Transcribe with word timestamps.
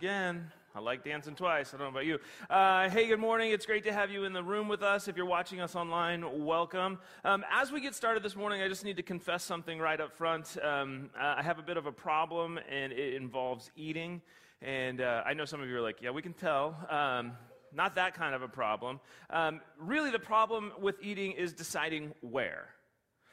again. 0.00 0.50
I 0.74 0.78
like 0.80 1.04
dancing 1.04 1.34
twice. 1.34 1.74
I 1.74 1.76
don't 1.76 1.84
know 1.84 1.90
about 1.90 2.06
you. 2.06 2.18
Uh, 2.48 2.88
hey, 2.88 3.06
good 3.06 3.20
morning. 3.20 3.52
It's 3.52 3.66
great 3.66 3.84
to 3.84 3.92
have 3.92 4.10
you 4.10 4.24
in 4.24 4.32
the 4.32 4.42
room 4.42 4.66
with 4.66 4.82
us. 4.82 5.08
If 5.08 5.16
you're 5.18 5.26
watching 5.26 5.60
us 5.60 5.76
online, 5.76 6.42
welcome. 6.46 6.98
Um, 7.22 7.44
as 7.52 7.70
we 7.70 7.82
get 7.82 7.94
started 7.94 8.22
this 8.22 8.34
morning, 8.34 8.62
I 8.62 8.68
just 8.68 8.82
need 8.82 8.96
to 8.96 9.02
confess 9.02 9.44
something 9.44 9.78
right 9.78 10.00
up 10.00 10.16
front. 10.16 10.56
Um, 10.64 11.10
I 11.20 11.42
have 11.42 11.58
a 11.58 11.62
bit 11.62 11.76
of 11.76 11.84
a 11.84 11.92
problem, 11.92 12.58
and 12.70 12.94
it 12.94 13.12
involves 13.12 13.70
eating. 13.76 14.22
And 14.62 15.02
uh, 15.02 15.22
I 15.26 15.34
know 15.34 15.44
some 15.44 15.60
of 15.60 15.68
you 15.68 15.76
are 15.76 15.82
like, 15.82 16.00
yeah, 16.00 16.12
we 16.12 16.22
can 16.22 16.32
tell. 16.32 16.74
Um, 16.88 17.32
not 17.74 17.94
that 17.96 18.14
kind 18.14 18.34
of 18.34 18.40
a 18.40 18.48
problem. 18.48 19.00
Um, 19.28 19.60
really, 19.78 20.10
the 20.10 20.18
problem 20.18 20.72
with 20.80 20.96
eating 21.02 21.32
is 21.32 21.52
deciding 21.52 22.14
where. 22.22 22.68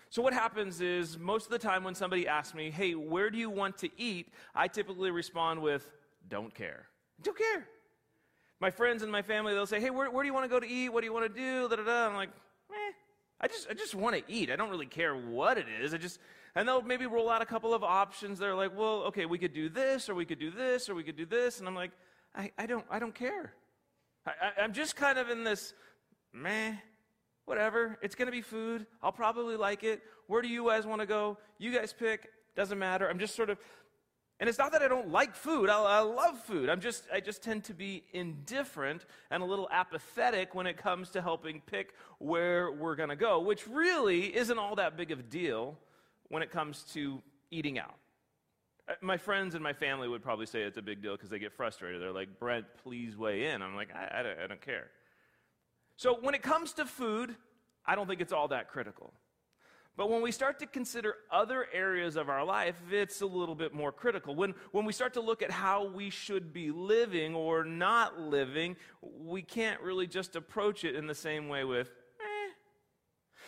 So, 0.09 0.21
what 0.21 0.33
happens 0.33 0.81
is 0.81 1.17
most 1.17 1.45
of 1.45 1.51
the 1.51 1.59
time 1.59 1.85
when 1.85 1.95
somebody 1.95 2.27
asks 2.27 2.53
me, 2.53 2.71
hey, 2.71 2.93
where 2.93 3.29
do 3.29 3.37
you 3.37 3.49
want 3.49 3.77
to 3.77 3.89
eat? 3.97 4.33
I 4.53 4.67
typically 4.67 5.11
respond 5.11 5.61
with, 5.61 5.89
don't 6.27 6.53
care. 6.53 6.85
Don't 7.21 7.37
care. 7.37 7.67
My 8.59 8.71
friends 8.71 9.03
and 9.03 9.11
my 9.11 9.21
family, 9.21 9.53
they'll 9.53 9.67
say, 9.67 9.79
hey, 9.79 9.91
where, 9.91 10.09
where 10.09 10.23
do 10.23 10.27
you 10.27 10.33
want 10.33 10.45
to 10.45 10.49
go 10.49 10.59
to 10.59 10.67
eat? 10.67 10.89
What 10.89 11.01
do 11.01 11.05
you 11.05 11.13
want 11.13 11.33
to 11.33 11.41
do? 11.41 11.69
Da, 11.69 11.75
da, 11.75 11.83
da. 11.83 12.07
I'm 12.07 12.15
like, 12.15 12.29
eh, 12.71 12.91
I 13.39 13.47
just, 13.47 13.67
I 13.69 13.73
just 13.73 13.93
want 13.93 14.15
to 14.15 14.23
eat. 14.27 14.49
I 14.49 14.55
don't 14.55 14.69
really 14.69 14.87
care 14.87 15.15
what 15.15 15.57
it 15.57 15.67
is. 15.81 15.93
I 15.93 15.97
just, 15.97 16.19
and 16.55 16.67
they'll 16.67 16.81
maybe 16.81 17.05
roll 17.05 17.29
out 17.29 17.41
a 17.41 17.45
couple 17.45 17.73
of 17.73 17.83
options. 17.83 18.39
They're 18.39 18.55
like, 18.55 18.75
well, 18.75 19.03
okay, 19.03 19.25
we 19.25 19.37
could 19.37 19.53
do 19.53 19.69
this, 19.69 20.09
or 20.09 20.15
we 20.15 20.25
could 20.25 20.39
do 20.39 20.49
this, 20.49 20.89
or 20.89 20.95
we 20.95 21.03
could 21.03 21.17
do 21.17 21.25
this. 21.25 21.59
And 21.59 21.67
I'm 21.67 21.75
like, 21.75 21.91
I, 22.35 22.51
I 22.57 22.65
don't, 22.65 22.85
I 22.89 22.97
don't 22.97 23.13
care. 23.13 23.53
I, 24.25 24.31
I, 24.41 24.63
I'm 24.63 24.73
just 24.73 24.95
kind 24.95 25.19
of 25.19 25.29
in 25.29 25.43
this, 25.43 25.75
meh, 26.33 26.73
whatever. 27.45 27.99
It's 28.01 28.15
going 28.15 28.25
to 28.25 28.31
be 28.31 28.41
food. 28.41 28.87
I'll 29.03 29.11
probably 29.11 29.55
like 29.55 29.83
it. 29.83 30.01
Where 30.25 30.41
do 30.41 30.47
you 30.47 30.67
guys 30.67 30.87
want 30.87 31.01
to 31.01 31.07
go? 31.07 31.37
You 31.59 31.71
guys 31.71 31.93
pick. 31.93 32.29
Doesn't 32.55 32.79
matter. 32.79 33.07
I'm 33.07 33.19
just 33.19 33.35
sort 33.35 33.51
of, 33.51 33.59
and 34.39 34.47
it's 34.47 34.59
not 34.59 34.71
that 34.73 34.83
I 34.83 34.87
don't 34.87 35.09
like 35.09 35.35
food. 35.35 35.69
I, 35.69 35.81
I, 35.81 35.99
love 36.01 36.39
food. 36.43 36.69
I'm 36.69 36.79
just, 36.79 37.05
I 37.11 37.19
just 37.19 37.41
tend 37.41 37.63
to 37.65 37.73
be 37.73 38.03
indifferent 38.13 39.05
and 39.31 39.41
a 39.41 39.45
little 39.45 39.67
apathetic 39.71 40.53
when 40.53 40.67
it 40.67 40.77
comes 40.77 41.09
to 41.11 41.21
helping 41.21 41.61
pick 41.61 41.95
where 42.19 42.71
we're 42.71 42.95
going 42.95 43.09
to 43.09 43.15
go, 43.15 43.39
which 43.39 43.67
really 43.67 44.35
isn't 44.35 44.59
all 44.59 44.75
that 44.75 44.95
big 44.95 45.11
of 45.11 45.19
a 45.19 45.23
deal 45.23 45.75
when 46.29 46.43
it 46.43 46.51
comes 46.51 46.83
to 46.93 47.21
eating 47.49 47.79
out. 47.79 47.95
Uh, 48.87 48.93
my 49.01 49.17
friends 49.17 49.55
and 49.55 49.63
my 49.63 49.73
family 49.73 50.07
would 50.07 50.21
probably 50.21 50.45
say 50.45 50.61
it's 50.61 50.77
a 50.77 50.83
big 50.83 51.01
deal 51.01 51.13
because 51.13 51.31
they 51.31 51.39
get 51.39 51.51
frustrated. 51.51 51.99
They're 51.99 52.11
like, 52.11 52.39
Brent, 52.39 52.65
please 52.83 53.17
weigh 53.17 53.47
in. 53.47 53.63
I'm 53.63 53.75
like, 53.75 53.89
I, 53.95 54.19
I, 54.19 54.23
don't, 54.23 54.39
I 54.39 54.47
don't 54.47 54.61
care. 54.61 54.91
So 55.95 56.15
when 56.21 56.35
it 56.35 56.43
comes 56.43 56.73
to 56.73 56.85
food, 56.85 57.35
I 57.87 57.95
don't 57.95 58.07
think 58.07 58.21
it's 58.21 58.33
all 58.33 58.49
that 58.49 58.69
critical. 58.69 59.13
But 59.97 60.11
when 60.11 60.21
we 60.21 60.31
start 60.31 60.59
to 60.59 60.67
consider 60.67 61.15
other 61.31 61.65
areas 61.73 62.17
of 62.17 62.29
our 62.29 62.45
life, 62.45 62.75
it's 62.91 63.21
a 63.21 63.25
little 63.25 63.55
bit 63.55 63.73
more 63.73 63.91
critical. 63.91 64.35
When, 64.35 64.53
when 64.71 64.85
we 64.85 64.93
start 64.93 65.15
to 65.15 65.21
look 65.21 65.41
at 65.41 65.49
how 65.49 65.87
we 65.87 66.11
should 66.11 66.53
be 66.53 66.69
living 66.69 67.33
or 67.33 67.63
not 67.63 68.19
living, 68.19 68.75
we 69.01 69.41
can't 69.41 69.81
really 69.81 70.05
just 70.05 70.35
approach 70.35 70.83
it 70.83 70.95
in 70.95 71.07
the 71.07 71.15
same 71.15 71.49
way 71.49 71.63
with, 71.63 71.89
eh. 72.21 72.51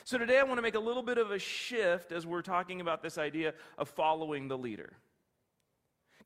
So 0.05 0.17
today 0.17 0.39
I 0.39 0.43
want 0.43 0.57
to 0.57 0.63
make 0.63 0.73
a 0.73 0.79
little 0.79 1.03
bit 1.03 1.19
of 1.19 1.29
a 1.29 1.37
shift 1.37 2.11
as 2.11 2.25
we're 2.25 2.41
talking 2.41 2.81
about 2.81 3.03
this 3.03 3.19
idea 3.19 3.53
of 3.77 3.87
following 3.87 4.47
the 4.47 4.57
leader. 4.57 4.93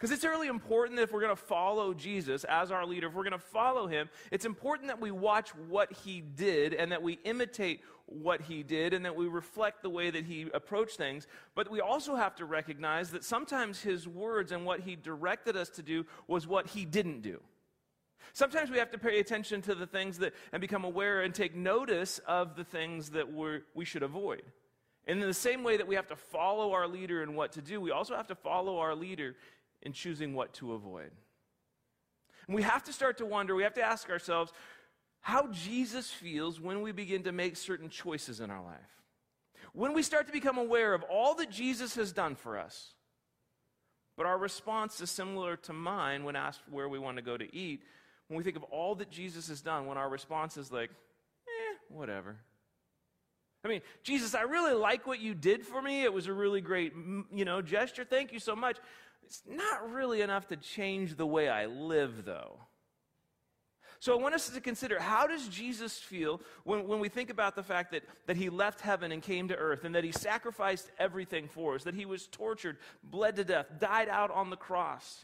Because 0.03 0.15
it's 0.17 0.25
really 0.25 0.49
important 0.49 0.97
that 0.97 1.03
if 1.03 1.13
we're 1.13 1.21
going 1.21 1.33
to 1.33 1.41
follow 1.41 1.93
Jesus 1.93 2.43
as 2.43 2.71
our 2.71 2.85
leader, 2.85 3.07
if 3.07 3.13
we're 3.13 3.23
going 3.23 3.31
to 3.31 3.37
follow 3.37 3.87
him, 3.87 4.09
it's 4.31 4.43
important 4.43 4.89
that 4.89 4.99
we 4.99 5.11
watch 5.11 5.55
what 5.69 5.93
he 5.93 6.19
did 6.19 6.73
and 6.73 6.91
that 6.91 7.01
we 7.01 7.19
imitate 7.23 7.79
what 8.07 8.41
he 8.41 8.63
did 8.63 8.93
and 8.93 9.05
that 9.05 9.15
we 9.15 9.29
reflect 9.29 9.81
the 9.81 9.89
way 9.89 10.09
that 10.09 10.25
he 10.25 10.47
approached 10.53 10.97
things. 10.97 11.25
But 11.55 11.71
we 11.71 11.79
also 11.79 12.17
have 12.17 12.35
to 12.35 12.43
recognize 12.43 13.11
that 13.11 13.23
sometimes 13.23 13.81
his 13.81 14.05
words 14.05 14.51
and 14.51 14.65
what 14.65 14.81
he 14.81 14.97
directed 14.97 15.55
us 15.55 15.69
to 15.69 15.81
do 15.81 16.05
was 16.27 16.45
what 16.45 16.67
he 16.67 16.83
didn't 16.83 17.21
do. 17.21 17.39
Sometimes 18.33 18.69
we 18.69 18.79
have 18.79 18.91
to 18.91 18.97
pay 18.97 19.21
attention 19.21 19.61
to 19.61 19.73
the 19.73 19.87
things 19.87 20.17
that 20.17 20.33
and 20.51 20.59
become 20.59 20.83
aware 20.83 21.21
and 21.21 21.33
take 21.33 21.55
notice 21.55 22.19
of 22.27 22.57
the 22.57 22.65
things 22.65 23.11
that 23.11 23.31
we 23.31 23.59
we 23.73 23.85
should 23.85 24.03
avoid. 24.03 24.43
And 25.05 25.21
in 25.21 25.27
the 25.27 25.33
same 25.33 25.63
way 25.63 25.77
that 25.77 25.87
we 25.87 25.95
have 25.95 26.07
to 26.07 26.15
follow 26.15 26.73
our 26.73 26.87
leader 26.87 27.23
in 27.23 27.35
what 27.35 27.53
to 27.53 27.61
do, 27.61 27.81
we 27.81 27.91
also 27.91 28.15
have 28.15 28.27
to 28.27 28.35
follow 28.35 28.79
our 28.79 28.95
leader 28.95 29.35
in 29.83 29.93
choosing 29.93 30.33
what 30.33 30.53
to 30.53 30.73
avoid. 30.73 31.11
And 32.47 32.55
we 32.55 32.63
have 32.63 32.83
to 32.85 32.93
start 32.93 33.17
to 33.19 33.25
wonder, 33.25 33.55
we 33.55 33.63
have 33.63 33.75
to 33.75 33.83
ask 33.83 34.09
ourselves 34.09 34.51
how 35.21 35.47
Jesus 35.47 36.09
feels 36.09 36.59
when 36.59 36.81
we 36.81 36.91
begin 36.91 37.23
to 37.23 37.31
make 37.31 37.55
certain 37.55 37.89
choices 37.89 38.41
in 38.41 38.49
our 38.49 38.61
life. 38.61 38.79
When 39.73 39.93
we 39.93 40.03
start 40.03 40.27
to 40.27 40.33
become 40.33 40.57
aware 40.57 40.93
of 40.93 41.03
all 41.03 41.35
that 41.35 41.49
Jesus 41.49 41.95
has 41.95 42.11
done 42.11 42.35
for 42.35 42.57
us, 42.57 42.93
but 44.17 44.25
our 44.25 44.37
response 44.37 44.99
is 45.01 45.09
similar 45.09 45.55
to 45.57 45.73
mine 45.73 46.23
when 46.23 46.35
asked 46.35 46.61
where 46.69 46.89
we 46.89 46.99
want 46.99 47.17
to 47.17 47.23
go 47.23 47.37
to 47.37 47.55
eat. 47.55 47.83
When 48.27 48.37
we 48.37 48.43
think 48.43 48.57
of 48.57 48.63
all 48.63 48.95
that 48.95 49.09
Jesus 49.09 49.47
has 49.47 49.61
done, 49.61 49.85
when 49.85 49.97
our 49.97 50.09
response 50.09 50.57
is 50.57 50.71
like, 50.71 50.91
eh, 51.47 51.77
whatever. 51.89 52.37
I 53.65 53.69
mean, 53.69 53.81
Jesus, 54.03 54.35
I 54.35 54.41
really 54.41 54.73
like 54.73 55.07
what 55.07 55.21
you 55.21 55.33
did 55.33 55.65
for 55.65 55.81
me. 55.81 56.03
It 56.03 56.11
was 56.11 56.27
a 56.27 56.33
really 56.33 56.59
great, 56.59 56.93
you 57.33 57.45
know, 57.45 57.61
gesture. 57.61 58.03
Thank 58.03 58.33
you 58.33 58.39
so 58.39 58.55
much. 58.55 58.77
It's 59.25 59.41
not 59.47 59.91
really 59.91 60.21
enough 60.21 60.47
to 60.47 60.57
change 60.57 61.15
the 61.15 61.25
way 61.25 61.49
I 61.49 61.65
live, 61.65 62.25
though. 62.25 62.59
So 64.03 64.11
I 64.11 64.21
want 64.21 64.35
us 64.35 64.49
to 64.49 64.59
consider 64.59 64.99
how 64.99 65.27
does 65.27 65.47
Jesus 65.47 65.97
feel 65.97 66.41
when, 66.65 66.85
when 66.89 66.99
we 66.99 67.07
think 67.07 67.29
about 67.29 67.55
the 67.55 67.63
fact 67.63 67.93
that, 67.93 68.03
that 68.27 68.35
he 68.35 68.49
left 68.49 68.81
heaven 68.81 69.13
and 69.13 69.21
came 69.21 69.47
to 69.47 69.55
earth 69.55 69.85
and 69.85 69.95
that 69.95 70.03
he 70.03 70.11
sacrificed 70.11 70.91
everything 70.99 71.47
for 71.47 71.75
us, 71.75 71.85
that 71.85 71.95
he 71.95 72.05
was 72.05 72.27
tortured, 72.27 72.79
bled 73.01 73.37
to 73.37 73.45
death, 73.45 73.67
died 73.79 74.09
out 74.09 74.29
on 74.29 74.49
the 74.49 74.57
cross, 74.57 75.23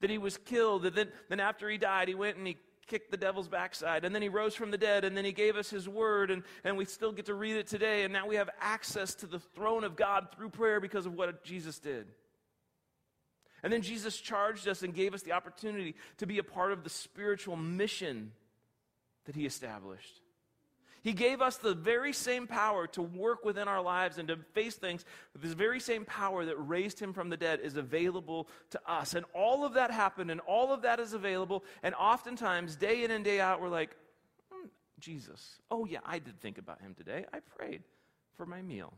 that 0.00 0.10
he 0.10 0.18
was 0.18 0.36
killed, 0.38 0.84
and 0.84 0.96
then, 0.96 1.08
then 1.28 1.38
after 1.38 1.70
he 1.70 1.78
died, 1.78 2.08
he 2.08 2.16
went 2.16 2.36
and 2.36 2.48
he 2.48 2.56
kicked 2.88 3.12
the 3.12 3.16
devil's 3.16 3.46
backside, 3.46 4.04
and 4.04 4.12
then 4.12 4.22
he 4.22 4.28
rose 4.28 4.56
from 4.56 4.72
the 4.72 4.76
dead, 4.76 5.04
and 5.04 5.16
then 5.16 5.24
he 5.24 5.30
gave 5.30 5.54
us 5.54 5.70
his 5.70 5.88
word, 5.88 6.32
and, 6.32 6.42
and 6.64 6.76
we 6.76 6.84
still 6.84 7.12
get 7.12 7.26
to 7.26 7.34
read 7.34 7.54
it 7.54 7.68
today, 7.68 8.02
and 8.02 8.12
now 8.12 8.26
we 8.26 8.34
have 8.34 8.50
access 8.60 9.14
to 9.14 9.28
the 9.28 9.38
throne 9.38 9.84
of 9.84 9.94
God 9.94 10.26
through 10.34 10.50
prayer 10.50 10.80
because 10.80 11.06
of 11.06 11.14
what 11.14 11.44
Jesus 11.44 11.78
did. 11.78 12.08
And 13.64 13.72
then 13.72 13.80
Jesus 13.80 14.20
charged 14.20 14.68
us 14.68 14.82
and 14.82 14.92
gave 14.92 15.14
us 15.14 15.22
the 15.22 15.32
opportunity 15.32 15.94
to 16.18 16.26
be 16.26 16.38
a 16.38 16.44
part 16.44 16.70
of 16.70 16.84
the 16.84 16.90
spiritual 16.90 17.56
mission 17.56 18.32
that 19.24 19.34
he 19.34 19.46
established. 19.46 20.20
He 21.02 21.14
gave 21.14 21.40
us 21.40 21.56
the 21.56 21.74
very 21.74 22.12
same 22.12 22.46
power 22.46 22.86
to 22.88 23.00
work 23.00 23.42
within 23.42 23.66
our 23.66 23.80
lives 23.80 24.18
and 24.18 24.28
to 24.28 24.36
face 24.52 24.74
things. 24.74 25.06
This 25.34 25.54
very 25.54 25.80
same 25.80 26.04
power 26.04 26.44
that 26.44 26.56
raised 26.56 27.00
him 27.00 27.14
from 27.14 27.30
the 27.30 27.38
dead 27.38 27.60
is 27.62 27.76
available 27.76 28.48
to 28.70 28.80
us. 28.86 29.14
And 29.14 29.24
all 29.34 29.64
of 29.64 29.74
that 29.74 29.90
happened, 29.90 30.30
and 30.30 30.40
all 30.40 30.70
of 30.70 30.82
that 30.82 31.00
is 31.00 31.14
available. 31.14 31.64
And 31.82 31.94
oftentimes, 31.94 32.76
day 32.76 33.02
in 33.02 33.10
and 33.10 33.24
day 33.24 33.40
out, 33.40 33.62
we're 33.62 33.68
like, 33.68 33.96
mm, 34.52 34.68
Jesus. 34.98 35.56
Oh, 35.70 35.86
yeah, 35.86 36.00
I 36.04 36.18
did 36.18 36.38
think 36.38 36.58
about 36.58 36.82
him 36.82 36.94
today. 36.94 37.24
I 37.32 37.40
prayed 37.40 37.82
for 38.36 38.44
my 38.44 38.60
meal. 38.60 38.92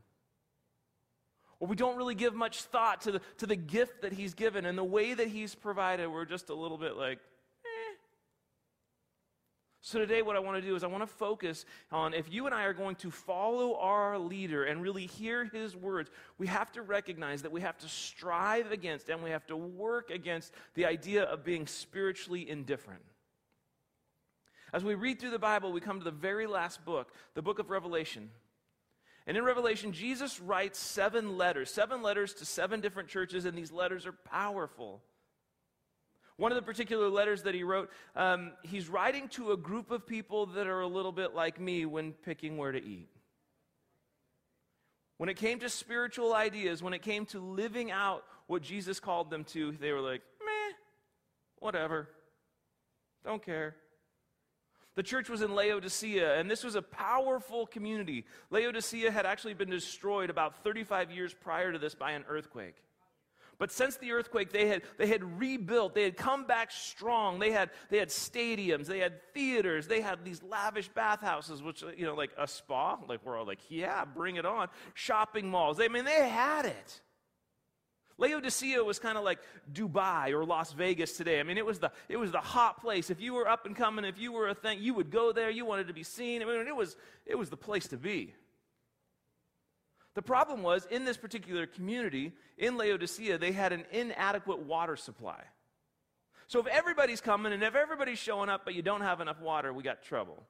Or 1.59 1.69
we 1.69 1.77
don't 1.77 1.97
really 1.97 2.15
give 2.15 2.34
much 2.34 2.62
thought 2.62 3.00
to 3.03 3.12
the, 3.12 3.21
to 3.39 3.47
the 3.47 3.56
gift 3.56 4.03
that 4.03 4.12
he's 4.12 4.34
given 4.34 4.67
and 4.67 4.77
the 4.77 4.84
way 4.84 5.15
that 5.15 5.28
he's 5.28 5.55
provided. 5.55 6.09
We're 6.09 6.27
just 6.27 6.50
a 6.50 6.55
little 6.55 6.77
bit 6.77 6.97
like, 6.97 7.19
eh. 7.65 7.94
So 9.81 9.99
today, 9.99 10.21
what 10.21 10.37
I 10.37 10.39
want 10.41 10.62
to 10.62 10.69
do 10.69 10.77
is 10.77 10.84
I 10.84 10.89
want 10.89 11.03
to 11.03 11.06
focus 11.06 11.65
on 11.91 12.12
if 12.12 12.31
you 12.31 12.45
and 12.45 12.55
I 12.55 12.65
are 12.65 12.75
going 12.75 12.97
to 12.97 13.11
follow 13.11 13.77
our 13.77 14.19
leader 14.19 14.65
and 14.65 14.83
really 14.83 15.06
hear 15.06 15.47
his 15.47 15.75
words, 15.75 16.11
we 16.37 16.47
have 16.47 16.71
to 16.72 16.83
recognize 16.83 17.41
that 17.43 17.53
we 17.53 17.62
have 17.62 17.78
to 17.78 17.89
strive 17.89 18.71
against 18.71 19.09
and 19.09 19.22
we 19.22 19.31
have 19.31 19.47
to 19.47 19.56
work 19.56 20.11
against 20.11 20.53
the 20.75 20.84
idea 20.84 21.22
of 21.22 21.43
being 21.43 21.66
spiritually 21.66 22.50
indifferent. 22.50 23.03
As 24.75 24.84
we 24.84 24.95
read 24.95 25.21
through 25.21 25.31
the 25.31 25.39
Bible, 25.39 25.72
we 25.72 25.81
come 25.81 26.00
to 26.00 26.05
the 26.05 26.11
very 26.11 26.47
last 26.47 26.84
book, 26.84 27.15
the 27.33 27.41
book 27.41 27.59
of 27.59 27.71
Revelation. 27.71 28.31
And 29.27 29.37
in 29.37 29.45
Revelation, 29.45 29.93
Jesus 29.93 30.41
writes 30.41 30.78
seven 30.78 31.37
letters, 31.37 31.71
seven 31.71 32.01
letters 32.01 32.34
to 32.34 32.45
seven 32.45 32.81
different 32.81 33.09
churches, 33.09 33.45
and 33.45 33.59
these 33.59 33.73
letters 33.73 34.07
are 34.07 34.13
powerful. 34.13 35.03
One 36.37 36.53
of 36.53 36.57
the 36.57 36.63
particular 36.63 37.09
letters 37.09 37.43
that 37.43 37.55
he 37.55 37.65
wrote, 37.65 37.91
um, 38.15 38.53
he's 38.63 38.89
writing 38.89 39.28
to 39.31 39.53
a 39.53 39.57
group 39.57 39.91
of 39.91 40.07
people 40.07 40.47
that 40.47 40.67
are 40.67 40.81
a 40.81 40.87
little 40.87 41.13
bit 41.13 41.34
like 41.34 41.59
me 41.59 41.87
when 41.87 42.13
picking 42.13 42.57
where 42.57 42.73
to 42.73 42.83
eat. 42.83 43.09
When 45.17 45.29
it 45.31 45.37
came 45.37 45.61
to 45.61 45.69
spiritual 45.71 46.34
ideas, 46.34 46.83
when 46.83 46.93
it 46.93 47.03
came 47.03 47.25
to 47.27 47.41
living 47.41 47.91
out 47.91 48.22
what 48.47 48.63
Jesus 48.63 49.01
called 49.01 49.31
them 49.31 49.45
to, 49.45 49.72
they 49.81 49.93
were 49.93 50.03
like, 50.03 50.21
meh, 50.45 50.75
whatever, 51.59 52.09
don't 53.25 53.45
care. 53.45 53.75
The 54.97 55.03
church 55.03 55.28
was 55.28 55.43
in 55.43 55.54
Laodicea, 55.54 56.39
and 56.39 56.51
this 56.51 56.65
was 56.65 56.75
a 56.75 56.83
powerful 56.83 57.66
community. 57.66 58.25
Laodicea 58.51 59.10
had 59.10 59.27
actually 59.27 59.53
been 59.54 59.71
destroyed 59.71 60.31
about 60.31 60.65
35 60.65 61.10
years 61.10 61.34
prior 61.34 61.71
to 61.71 61.78
this 61.78 61.95
by 61.95 62.13
an 62.13 62.25
earthquake. 62.28 62.77
But 63.59 63.71
since 63.72 63.97
the 63.97 64.13
earthquake, 64.13 64.53
they 64.53 64.69
had, 64.69 64.83
they 64.98 65.07
had 65.07 65.39
rebuilt. 65.39 65.95
They 65.95 66.03
had 66.03 66.16
come 66.16 66.45
back 66.45 66.71
strong. 66.71 67.39
They 67.39 67.51
had, 67.51 67.71
they 67.91 67.98
had 67.98 68.09
stadiums. 68.09 68.87
They 68.87 68.98
had 68.98 69.21
theaters. 69.33 69.87
They 69.87 70.01
had 70.01 70.25
these 70.25 70.43
lavish 70.43 70.89
bathhouses, 70.89 71.63
which, 71.63 71.83
you 71.97 72.04
know, 72.04 72.15
like 72.15 72.33
a 72.39 72.47
spa. 72.47 72.98
Like, 73.09 73.25
we're 73.25 73.39
all 73.39 73.47
like, 73.47 73.60
yeah, 73.69 74.04
bring 74.04 74.37
it 74.37 74.45
on. 74.45 74.69
Shopping 74.95 75.51
malls. 75.51 75.81
I 75.81 75.89
mean, 75.89 76.04
they 76.04 76.28
had 76.28 76.66
it. 76.66 77.01
Laodicea 78.18 78.83
was 78.83 78.98
kind 78.98 79.18
of 79.18 79.24
like 79.24 79.39
Dubai 79.72 80.33
or 80.33 80.45
Las 80.45 80.72
Vegas 80.72 81.16
today. 81.16 81.39
I 81.39 81.42
mean, 81.42 81.59
it 81.59 81.66
was 81.66 81.78
the 81.78 81.92
it 82.09 82.16
was 82.16 82.33
the 82.33 82.41
hot 82.41 82.80
place. 82.80 83.10
If 83.10 83.21
you 83.21 83.34
were 83.34 83.47
up 83.47 83.66
and 83.66 83.77
coming, 83.77 84.04
if 84.04 84.18
you 84.18 84.33
were 84.33 84.48
a 84.48 84.54
thing, 84.54 84.80
you 84.80 84.95
would 84.95 85.10
go 85.10 85.33
there. 85.33 85.51
You 85.51 85.66
wanted 85.66 85.89
to 85.89 85.95
be 85.95 86.03
seen. 86.03 86.42
I 86.42 86.47
mean, 86.47 86.66
it 86.66 86.74
was 86.74 86.97
it 87.27 87.36
was 87.36 87.51
the 87.51 87.57
place 87.57 87.89
to 87.89 87.97
be. 87.97 88.34
The 90.15 90.22
problem 90.22 90.63
was 90.63 90.86
in 90.86 91.04
this 91.04 91.18
particular 91.18 91.66
community 91.66 92.33
in 92.57 92.78
Laodicea, 92.78 93.36
they 93.36 93.53
had 93.53 93.74
an 93.74 93.84
inadequate 93.92 94.60
water 94.60 94.97
supply. 94.97 95.42
So 96.47 96.59
if 96.60 96.66
everybody's 96.69 97.21
coming 97.21 97.53
and 97.53 97.62
if 97.62 97.74
everybody's 97.74 98.19
showing 98.19 98.48
up, 98.48 98.62
but 98.65 98.74
you 98.74 98.80
don't 98.80 99.03
have 99.03 99.21
enough 99.21 99.41
water, 99.41 99.74
we 99.74 99.83
got 99.83 100.03
trouble. 100.03 100.42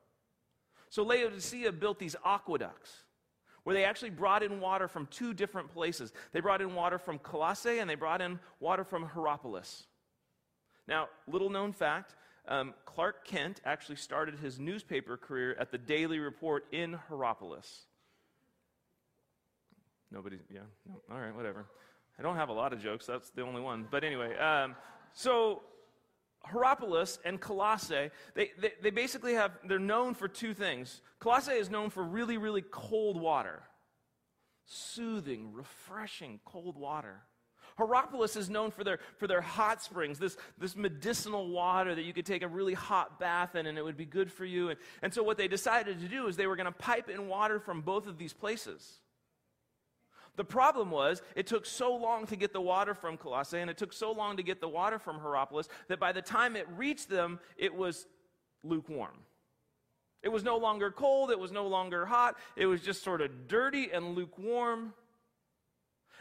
So 0.88 1.02
Laodicea 1.02 1.72
built 1.72 1.98
these 1.98 2.14
aqueducts 2.24 2.92
where 3.66 3.74
they 3.74 3.82
actually 3.82 4.10
brought 4.10 4.44
in 4.44 4.60
water 4.60 4.86
from 4.86 5.08
two 5.10 5.34
different 5.34 5.68
places. 5.72 6.12
They 6.30 6.38
brought 6.38 6.62
in 6.62 6.72
water 6.76 7.00
from 7.00 7.18
Colossae 7.18 7.80
and 7.80 7.90
they 7.90 7.96
brought 7.96 8.22
in 8.22 8.38
water 8.60 8.84
from 8.84 9.02
Hierapolis. 9.02 9.88
Now, 10.86 11.08
little 11.26 11.50
known 11.50 11.72
fact 11.72 12.14
um, 12.46 12.74
Clark 12.84 13.26
Kent 13.26 13.60
actually 13.64 13.96
started 13.96 14.38
his 14.38 14.60
newspaper 14.60 15.16
career 15.16 15.56
at 15.58 15.72
the 15.72 15.78
Daily 15.78 16.20
Report 16.20 16.64
in 16.70 16.92
Hierapolis. 16.92 17.86
Nobody, 20.12 20.38
yeah, 20.48 20.60
no, 20.88 21.00
all 21.10 21.19
right, 21.19 21.34
whatever. 21.34 21.66
I 22.20 22.22
don't 22.22 22.36
have 22.36 22.50
a 22.50 22.52
lot 22.52 22.72
of 22.72 22.80
jokes, 22.80 23.04
that's 23.04 23.30
the 23.30 23.42
only 23.42 23.60
one. 23.60 23.88
But 23.90 24.04
anyway, 24.04 24.36
um, 24.38 24.76
so 25.12 25.62
Hierapolis 26.52 27.19
and 27.25 27.40
Colossae, 27.40 28.10
they, 28.34 28.50
they, 28.58 28.72
they, 28.82 28.90
basically 28.90 29.34
have, 29.34 29.52
they're 29.66 29.78
known 29.78 30.14
for 30.14 30.28
two 30.28 30.54
things. 30.54 31.00
Colossae 31.19 31.52
is 31.52 31.70
known 31.70 31.90
for 31.90 32.02
really, 32.02 32.38
really 32.38 32.62
cold 32.62 33.20
water. 33.20 33.62
Soothing, 34.66 35.52
refreshing, 35.52 36.40
cold 36.44 36.76
water. 36.76 37.22
Hierapolis 37.78 38.37
is 38.37 38.48
known 38.48 38.70
for 38.70 38.84
their, 38.84 38.98
for 39.19 39.26
their 39.26 39.40
hot 39.40 39.82
springs, 39.82 40.19
this, 40.19 40.37
this 40.58 40.76
medicinal 40.76 41.48
water 41.48 41.94
that 41.94 42.02
you 42.02 42.12
could 42.12 42.25
take 42.25 42.43
a 42.43 42.48
really 42.48 42.75
hot 42.75 43.20
bath 43.20 43.54
in 43.54 43.66
and 43.66 43.76
it 43.76 43.84
would 43.84 43.96
be 43.96 44.06
good 44.06 44.32
for 44.32 44.44
you. 44.44 44.70
And, 44.70 44.78
and 45.02 45.12
so, 45.12 45.22
what 45.22 45.37
they 45.37 45.48
decided 45.48 46.00
to 46.00 46.08
do 46.08 46.26
is 46.26 46.37
they 46.37 46.46
were 46.46 46.56
going 46.56 46.66
to 46.66 46.72
pipe 46.72 47.10
in 47.10 47.28
water 47.28 47.60
from 47.60 47.82
both 47.82 48.06
of 48.06 48.19
these 48.19 48.32
places. 48.32 49.00
The 50.36 50.44
problem 50.44 50.90
was, 50.90 51.22
it 51.34 51.46
took 51.46 51.64
so 51.66 51.94
long 51.94 52.26
to 52.26 52.36
get 52.36 52.52
the 52.52 52.60
water 52.60 52.94
from 52.94 53.16
Colossae, 53.16 53.58
and 53.58 53.70
it 53.70 53.78
took 53.78 53.92
so 53.92 54.12
long 54.12 54.36
to 54.36 54.42
get 54.42 54.60
the 54.60 54.68
water 54.68 54.98
from 54.98 55.18
Hierapolis, 55.18 55.68
that 55.88 55.98
by 55.98 56.12
the 56.12 56.22
time 56.22 56.56
it 56.56 56.66
reached 56.76 57.08
them, 57.08 57.40
it 57.56 57.74
was 57.74 58.06
lukewarm. 58.62 59.16
It 60.22 60.28
was 60.28 60.42
no 60.42 60.56
longer 60.56 60.90
cold, 60.90 61.30
it 61.30 61.38
was 61.38 61.52
no 61.52 61.66
longer 61.66 62.04
hot, 62.04 62.36
it 62.56 62.66
was 62.66 62.82
just 62.82 63.02
sort 63.02 63.20
of 63.20 63.48
dirty 63.48 63.90
and 63.92 64.14
lukewarm. 64.14 64.92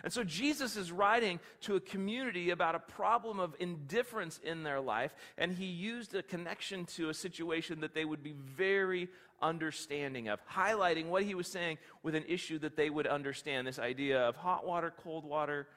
And 0.04 0.14
so 0.14 0.24
Jesus 0.24 0.76
is 0.76 0.92
writing 0.92 1.40
to 1.62 1.76
a 1.76 1.80
community 1.80 2.52
about 2.52 2.76
a 2.76 2.80
problem 2.80 3.40
of 3.40 3.56
indifference 3.60 4.40
in 4.44 4.64
their 4.64 4.80
life, 4.80 5.16
and 5.38 5.52
he 5.52 5.66
used 5.66 6.14
a 6.14 6.22
connection 6.22 6.86
to 6.86 7.10
a 7.10 7.14
situation 7.14 7.82
that 7.82 7.94
they 7.94 8.06
would 8.06 8.24
be 8.24 8.34
very 8.34 9.10
understanding 9.42 10.28
of, 10.28 10.40
highlighting 10.48 11.08
what 11.08 11.24
he 11.24 11.36
was 11.36 11.48
saying 11.48 11.78
with 12.04 12.16
an 12.16 12.26
issue 12.28 12.60
that 12.60 12.76
they 12.76 12.90
would 12.90 13.08
understand 13.08 13.68
this 13.68 13.80
idea 13.80 14.20
of 14.22 14.36
hot 14.36 14.66
water, 14.66 14.94
cold 15.04 15.26
water 15.26 15.68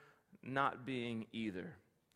not 0.42 0.86
being 0.86 1.26
either. 1.32 1.74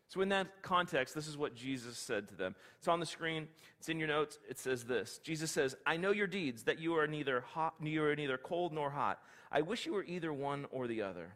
So, 0.09 0.21
in 0.21 0.29
that 0.29 0.61
context, 0.61 1.15
this 1.15 1.27
is 1.27 1.39
what 1.39 1.55
Jesus 1.55 1.97
said 1.97 2.29
to 2.29 2.35
them. 2.35 2.55
It's 2.79 2.87
on 2.87 3.01
the 3.01 3.07
screen, 3.07 3.49
it's 3.79 3.89
in 3.89 3.99
your 3.99 4.09
notes. 4.09 4.39
It 4.47 4.59
says 4.59 4.85
this 4.85 5.19
Jesus 5.23 5.51
says, 5.51 5.75
I 5.87 5.97
know 5.97 6.11
your 6.11 6.27
deeds, 6.27 6.65
that 6.65 6.79
you 6.79 6.97
are 6.99 7.07
neither 7.07 7.41
hot, 7.41 7.75
you 7.83 8.05
are 8.05 8.15
neither 8.15 8.37
cold 8.37 8.75
nor 8.75 8.91
hot. 8.91 9.21
I 9.51 9.63
wish 9.63 9.87
you 9.87 9.95
were 9.95 10.05
either 10.05 10.31
one 10.31 10.67
or 10.71 10.87
the 10.87 11.01
other. 11.01 11.33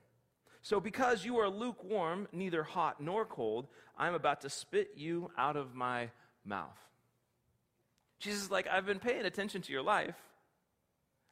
So, 0.66 0.80
because 0.80 1.24
you 1.24 1.38
are 1.38 1.48
lukewarm, 1.48 2.26
neither 2.32 2.64
hot 2.64 3.00
nor 3.00 3.24
cold, 3.24 3.68
I'm 3.96 4.14
about 4.14 4.40
to 4.40 4.50
spit 4.50 4.94
you 4.96 5.30
out 5.38 5.54
of 5.56 5.76
my 5.76 6.10
mouth. 6.44 6.76
Jesus 8.18 8.42
is 8.42 8.50
like, 8.50 8.66
I've 8.66 8.84
been 8.84 8.98
paying 8.98 9.26
attention 9.26 9.62
to 9.62 9.72
your 9.72 9.82
life. 9.82 10.16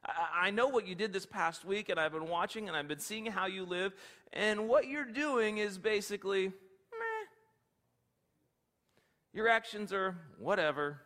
I, 0.05 0.43
I 0.43 0.51
know 0.51 0.69
what 0.69 0.87
you 0.87 0.95
did 0.95 1.11
this 1.11 1.25
past 1.25 1.65
week, 1.65 1.89
and 1.89 1.99
I've 1.99 2.13
been 2.13 2.29
watching 2.29 2.69
and 2.69 2.77
I've 2.77 2.87
been 2.87 2.99
seeing 3.01 3.25
how 3.25 3.47
you 3.47 3.65
live. 3.65 3.91
And 4.31 4.69
what 4.69 4.87
you're 4.87 5.03
doing 5.03 5.57
is 5.57 5.77
basically, 5.77 6.45
meh. 6.45 7.25
Your 9.33 9.49
actions 9.49 9.91
are 9.91 10.15
whatever. 10.39 11.01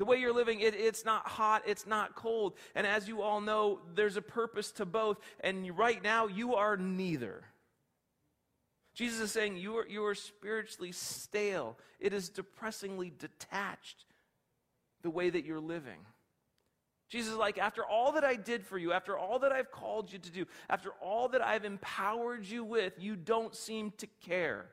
The 0.00 0.06
way 0.06 0.16
you're 0.16 0.32
living, 0.32 0.60
it, 0.60 0.74
it's 0.74 1.04
not 1.04 1.28
hot, 1.28 1.64
it's 1.66 1.86
not 1.86 2.14
cold. 2.14 2.54
And 2.74 2.86
as 2.86 3.06
you 3.06 3.20
all 3.20 3.42
know, 3.42 3.80
there's 3.94 4.16
a 4.16 4.22
purpose 4.22 4.72
to 4.72 4.86
both. 4.86 5.20
And 5.40 5.76
right 5.76 6.02
now, 6.02 6.26
you 6.26 6.54
are 6.54 6.78
neither. 6.78 7.44
Jesus 8.94 9.20
is 9.20 9.30
saying 9.30 9.58
you 9.58 9.76
are, 9.76 9.86
you 9.86 10.02
are 10.06 10.14
spiritually 10.14 10.92
stale. 10.92 11.76
It 12.00 12.14
is 12.14 12.30
depressingly 12.30 13.12
detached, 13.18 14.06
the 15.02 15.10
way 15.10 15.28
that 15.28 15.44
you're 15.44 15.60
living. 15.60 15.98
Jesus 17.10 17.32
is 17.32 17.38
like, 17.38 17.58
after 17.58 17.84
all 17.84 18.12
that 18.12 18.24
I 18.24 18.36
did 18.36 18.64
for 18.64 18.78
you, 18.78 18.94
after 18.94 19.18
all 19.18 19.40
that 19.40 19.52
I've 19.52 19.70
called 19.70 20.10
you 20.10 20.18
to 20.18 20.30
do, 20.30 20.46
after 20.70 20.92
all 21.02 21.28
that 21.28 21.42
I've 21.42 21.66
empowered 21.66 22.46
you 22.46 22.64
with, 22.64 22.94
you 22.98 23.16
don't 23.16 23.54
seem 23.54 23.92
to 23.98 24.06
care. 24.26 24.64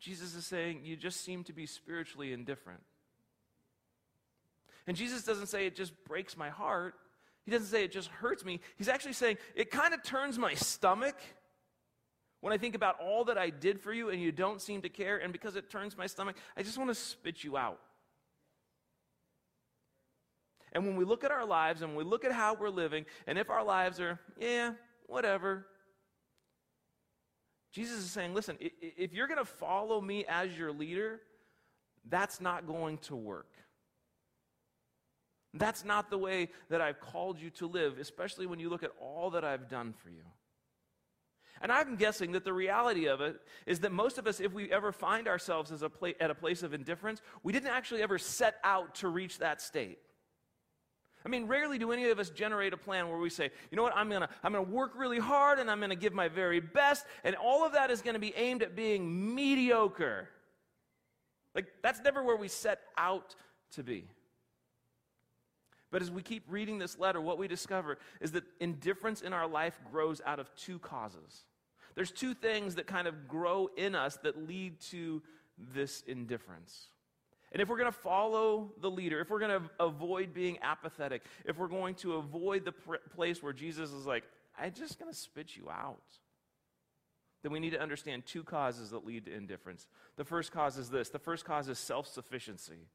Jesus 0.00 0.34
is 0.34 0.46
saying, 0.46 0.80
you 0.84 0.96
just 0.96 1.22
seem 1.22 1.44
to 1.44 1.52
be 1.52 1.66
spiritually 1.66 2.32
indifferent. 2.32 2.80
And 4.86 4.96
Jesus 4.96 5.24
doesn't 5.24 5.46
say 5.46 5.66
it 5.66 5.76
just 5.76 5.92
breaks 6.04 6.36
my 6.36 6.50
heart. 6.50 6.94
He 7.44 7.50
doesn't 7.50 7.68
say 7.68 7.84
it 7.84 7.92
just 7.92 8.08
hurts 8.08 8.44
me. 8.44 8.60
He's 8.76 8.88
actually 8.88 9.12
saying 9.12 9.38
it 9.54 9.70
kind 9.70 9.94
of 9.94 10.02
turns 10.02 10.38
my 10.38 10.54
stomach 10.54 11.16
when 12.40 12.52
I 12.52 12.58
think 12.58 12.74
about 12.74 13.00
all 13.00 13.24
that 13.24 13.38
I 13.38 13.50
did 13.50 13.80
for 13.80 13.92
you 13.92 14.10
and 14.10 14.20
you 14.20 14.32
don't 14.32 14.60
seem 14.60 14.82
to 14.82 14.88
care. 14.88 15.16
And 15.18 15.32
because 15.32 15.56
it 15.56 15.70
turns 15.70 15.96
my 15.96 16.06
stomach, 16.06 16.36
I 16.56 16.62
just 16.62 16.76
want 16.78 16.90
to 16.90 16.94
spit 16.94 17.44
you 17.44 17.56
out. 17.56 17.80
And 20.72 20.84
when 20.86 20.96
we 20.96 21.04
look 21.04 21.22
at 21.24 21.30
our 21.30 21.46
lives 21.46 21.82
and 21.82 21.96
we 21.96 22.04
look 22.04 22.24
at 22.24 22.32
how 22.32 22.54
we're 22.54 22.68
living, 22.68 23.06
and 23.26 23.38
if 23.38 23.48
our 23.48 23.62
lives 23.62 24.00
are, 24.00 24.18
yeah, 24.40 24.72
whatever, 25.06 25.66
Jesus 27.72 27.98
is 27.98 28.10
saying, 28.10 28.34
listen, 28.34 28.58
if 28.60 29.14
you're 29.14 29.26
going 29.26 29.38
to 29.38 29.44
follow 29.44 30.00
me 30.00 30.24
as 30.28 30.56
your 30.56 30.72
leader, 30.72 31.20
that's 32.08 32.40
not 32.40 32.66
going 32.66 32.98
to 32.98 33.16
work. 33.16 33.50
That's 35.54 35.84
not 35.84 36.10
the 36.10 36.18
way 36.18 36.50
that 36.68 36.80
I've 36.80 37.00
called 37.00 37.40
you 37.40 37.48
to 37.50 37.68
live, 37.68 37.98
especially 37.98 38.46
when 38.46 38.58
you 38.58 38.68
look 38.68 38.82
at 38.82 38.90
all 39.00 39.30
that 39.30 39.44
I've 39.44 39.68
done 39.68 39.92
for 39.92 40.10
you. 40.10 40.24
And 41.60 41.70
I'm 41.70 41.94
guessing 41.94 42.32
that 42.32 42.44
the 42.44 42.52
reality 42.52 43.06
of 43.06 43.20
it 43.20 43.40
is 43.64 43.80
that 43.80 43.92
most 43.92 44.18
of 44.18 44.26
us, 44.26 44.40
if 44.40 44.52
we 44.52 44.70
ever 44.72 44.90
find 44.90 45.28
ourselves 45.28 45.70
a 45.80 45.88
pla- 45.88 46.10
at 46.20 46.30
a 46.30 46.34
place 46.34 46.64
of 46.64 46.74
indifference, 46.74 47.22
we 47.44 47.52
didn't 47.52 47.70
actually 47.70 48.02
ever 48.02 48.18
set 48.18 48.56
out 48.64 48.96
to 48.96 49.08
reach 49.08 49.38
that 49.38 49.62
state. 49.62 49.98
I 51.24 51.28
mean, 51.28 51.46
rarely 51.46 51.78
do 51.78 51.92
any 51.92 52.10
of 52.10 52.18
us 52.18 52.28
generate 52.28 52.72
a 52.72 52.76
plan 52.76 53.08
where 53.08 53.16
we 53.16 53.30
say, 53.30 53.50
you 53.70 53.76
know 53.76 53.82
what, 53.82 53.96
I'm 53.96 54.10
gonna, 54.10 54.28
I'm 54.42 54.52
gonna 54.52 54.64
work 54.64 54.92
really 54.96 55.20
hard 55.20 55.58
and 55.58 55.70
I'm 55.70 55.80
gonna 55.80 55.94
give 55.94 56.12
my 56.12 56.28
very 56.28 56.60
best, 56.60 57.06
and 57.22 57.34
all 57.36 57.64
of 57.64 57.72
that 57.72 57.90
is 57.90 58.02
gonna 58.02 58.18
be 58.18 58.34
aimed 58.36 58.62
at 58.62 58.76
being 58.76 59.34
mediocre. 59.34 60.28
Like, 61.54 61.66
that's 61.82 62.00
never 62.02 62.22
where 62.22 62.36
we 62.36 62.48
set 62.48 62.80
out 62.98 63.36
to 63.72 63.82
be. 63.82 64.08
But 65.94 66.02
as 66.02 66.10
we 66.10 66.22
keep 66.22 66.42
reading 66.48 66.80
this 66.80 66.98
letter, 66.98 67.20
what 67.20 67.38
we 67.38 67.46
discover 67.46 67.98
is 68.20 68.32
that 68.32 68.42
indifference 68.58 69.20
in 69.20 69.32
our 69.32 69.46
life 69.46 69.78
grows 69.92 70.20
out 70.26 70.40
of 70.40 70.52
two 70.56 70.80
causes. 70.80 71.44
There's 71.94 72.10
two 72.10 72.34
things 72.34 72.74
that 72.74 72.88
kind 72.88 73.06
of 73.06 73.28
grow 73.28 73.70
in 73.76 73.94
us 73.94 74.16
that 74.24 74.48
lead 74.48 74.80
to 74.90 75.22
this 75.72 76.02
indifference. 76.08 76.88
And 77.52 77.62
if 77.62 77.68
we're 77.68 77.78
going 77.78 77.92
to 77.92 77.96
follow 77.96 78.72
the 78.80 78.90
leader, 78.90 79.20
if 79.20 79.30
we're 79.30 79.38
going 79.38 79.62
to 79.62 79.70
avoid 79.78 80.34
being 80.34 80.58
apathetic, 80.62 81.22
if 81.44 81.58
we're 81.58 81.68
going 81.68 81.94
to 81.94 82.14
avoid 82.14 82.64
the 82.64 82.72
pr- 82.72 82.96
place 83.14 83.40
where 83.40 83.52
Jesus 83.52 83.92
is 83.92 84.04
like, 84.04 84.24
I'm 84.58 84.72
just 84.72 84.98
going 84.98 85.12
to 85.12 85.16
spit 85.16 85.56
you 85.56 85.70
out, 85.70 86.02
then 87.44 87.52
we 87.52 87.60
need 87.60 87.70
to 87.70 87.80
understand 87.80 88.26
two 88.26 88.42
causes 88.42 88.90
that 88.90 89.06
lead 89.06 89.26
to 89.26 89.32
indifference. 89.32 89.86
The 90.16 90.24
first 90.24 90.50
cause 90.50 90.76
is 90.76 90.90
this 90.90 91.10
the 91.10 91.20
first 91.20 91.44
cause 91.44 91.68
is 91.68 91.78
self 91.78 92.08
sufficiency. 92.08 92.88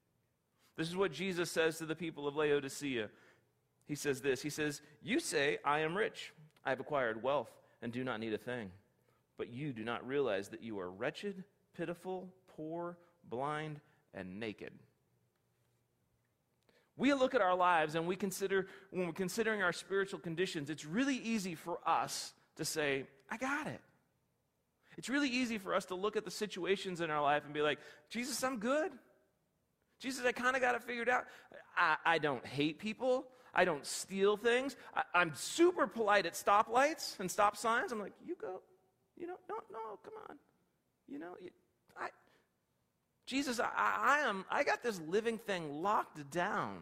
This 0.78 0.88
is 0.88 0.96
what 0.96 1.12
Jesus 1.12 1.52
says 1.52 1.78
to 1.78 1.86
the 1.86 1.96
people 1.96 2.28
of 2.28 2.36
Laodicea. 2.36 3.10
He 3.86 3.96
says 3.96 4.22
this 4.22 4.42
He 4.42 4.50
says, 4.50 4.82
You 5.02 5.20
say, 5.20 5.58
I 5.66 5.80
am 5.80 5.98
rich, 5.98 6.34
I 6.66 6.70
have 6.70 6.80
acquired 6.80 7.24
wealth, 7.24 7.52
and 7.82 7.92
do 7.92 8.04
not 8.04 8.20
need 8.20 8.34
a 8.34 8.38
thing. 8.38 8.72
But 9.38 9.50
you 9.50 9.74
do 9.74 9.84
not 9.84 10.06
realize 10.08 10.50
that 10.50 10.62
you 10.62 10.80
are 10.80 10.90
wretched, 10.90 11.44
pitiful, 11.76 12.30
poor, 12.56 12.98
blind, 13.30 13.80
and 14.14 14.40
naked. 14.40 14.74
We 16.98 17.14
look 17.14 17.34
at 17.34 17.40
our 17.40 17.56
lives 17.56 17.96
and 17.96 18.06
we 18.06 18.18
consider, 18.18 18.68
when 18.92 19.08
we're 19.08 19.14
considering 19.14 19.64
our 19.64 19.72
spiritual 19.72 20.20
conditions, 20.20 20.70
it's 20.70 20.84
really 20.84 21.16
easy 21.16 21.56
for 21.56 21.80
us 21.86 22.34
to 22.58 22.66
say, 22.66 23.06
I 23.32 23.38
got 23.38 23.68
it. 23.68 23.80
It's 24.98 25.08
really 25.08 25.30
easy 25.30 25.58
for 25.58 25.74
us 25.74 25.86
to 25.86 25.96
look 25.96 26.18
at 26.18 26.26
the 26.26 26.32
situations 26.32 27.00
in 27.00 27.10
our 27.10 27.22
life 27.22 27.46
and 27.46 27.54
be 27.54 27.62
like, 27.62 27.80
Jesus, 28.10 28.44
I'm 28.44 28.60
good. 28.60 28.92
Jesus, 30.00 30.26
I 30.26 30.32
kind 30.32 30.56
of 30.56 30.62
got 30.62 30.76
it 30.76 30.84
figured 30.84 31.10
out. 31.10 31.26
I, 31.78 31.98
I 32.06 32.18
don't 32.18 32.46
hate 32.46 32.80
people. 32.80 33.26
I 33.54 33.66
don't 33.66 33.86
steal 33.86 34.38
things. 34.38 34.76
I, 34.96 35.22
am 35.22 35.34
super 35.36 35.88
polite 35.88 36.26
at 36.26 36.34
stoplights 36.34 37.20
and 37.20 37.30
stop 37.30 37.58
signs. 37.58 37.92
I'm 37.92 38.00
like, 38.00 38.14
you 38.26 38.36
go. 38.40 38.62
You 39.18 39.28
know, 39.28 39.36
no, 39.50 39.56
no, 39.72 40.00
come 40.04 40.14
on. 40.30 40.38
You 41.08 41.20
know, 41.20 41.36
you, 41.42 41.50
I, 42.00 42.10
Jesus, 43.26 43.60
I, 43.60 43.70
I 43.76 44.20
am, 44.30 44.46
I 44.50 44.64
got 44.64 44.82
this 44.84 45.02
living 45.08 45.38
thing 45.38 45.82
locked 45.82 46.30
down. 46.30 46.78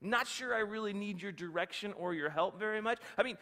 Not 0.00 0.26
sure 0.26 0.54
I 0.54 0.60
really 0.60 0.92
need 0.92 1.20
your 1.20 1.32
direction 1.32 1.92
or 1.94 2.14
your 2.14 2.30
help 2.30 2.58
very 2.58 2.80
much. 2.80 2.98
I 3.18 3.22
mean, 3.22 3.36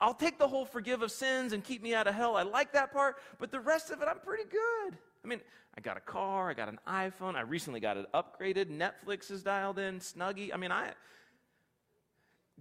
I'll 0.00 0.14
take 0.14 0.38
the 0.38 0.46
whole 0.46 0.64
forgive 0.64 1.02
of 1.02 1.10
sins 1.10 1.52
and 1.52 1.64
keep 1.64 1.82
me 1.82 1.94
out 1.94 2.06
of 2.06 2.14
hell. 2.14 2.36
I 2.36 2.42
like 2.42 2.72
that 2.72 2.92
part, 2.92 3.16
but 3.38 3.50
the 3.50 3.60
rest 3.60 3.90
of 3.90 4.00
it, 4.00 4.08
I'm 4.08 4.20
pretty 4.20 4.44
good. 4.44 4.98
I 5.28 5.30
mean, 5.30 5.40
I 5.76 5.80
got 5.82 5.98
a 5.98 6.00
car, 6.00 6.48
I 6.48 6.54
got 6.54 6.68
an 6.68 6.78
iPhone, 6.88 7.36
I 7.36 7.42
recently 7.42 7.80
got 7.80 7.98
it 7.98 8.06
upgraded, 8.14 8.66
Netflix 8.66 9.30
is 9.30 9.42
dialed 9.42 9.78
in, 9.78 10.00
Snuggie. 10.00 10.54
I 10.54 10.56
mean, 10.56 10.72
I, 10.72 10.92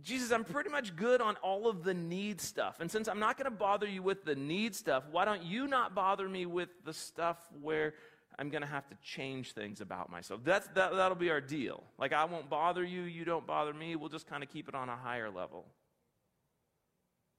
Jesus, 0.01 0.31
I'm 0.31 0.43
pretty 0.43 0.69
much 0.69 0.95
good 0.97 1.21
on 1.21 1.38
all 1.38 1.69
of 1.69 1.86
the 1.86 1.93
need 1.93 2.41
stuff. 2.41 2.81
And 2.81 2.91
since 2.91 3.07
I'm 3.07 3.19
not 3.19 3.38
going 3.38 3.50
to 3.50 3.57
bother 3.57 3.88
you 3.88 4.03
with 4.03 4.25
the 4.25 4.36
need 4.36 4.75
stuff, 4.75 5.05
why 5.09 5.24
don't 5.24 5.43
you 5.43 5.65
not 5.65 5.95
bother 5.95 6.27
me 6.27 6.45
with 6.45 6.69
the 6.83 6.93
stuff 6.93 7.38
where 7.62 7.93
I'm 8.38 8.50
going 8.50 8.63
to 8.63 8.67
have 8.67 8.88
to 8.89 8.97
change 9.01 9.53
things 9.53 9.79
about 9.79 10.12
myself? 10.12 10.41
That's, 10.43 10.67
that, 10.75 10.93
that'll 10.93 11.15
be 11.15 11.31
our 11.31 11.41
deal. 11.41 11.83
Like, 11.97 12.12
I 12.12 12.25
won't 12.25 12.50
bother 12.50 12.83
you, 12.83 13.03
you 13.03 13.24
don't 13.24 13.47
bother 13.47 13.74
me. 13.74 13.95
We'll 13.95 14.09
just 14.09 14.27
kind 14.27 14.43
of 14.43 14.50
keep 14.50 14.67
it 14.67 14.75
on 14.75 14.89
a 14.89 14.95
higher 14.97 15.29
level. 15.29 15.65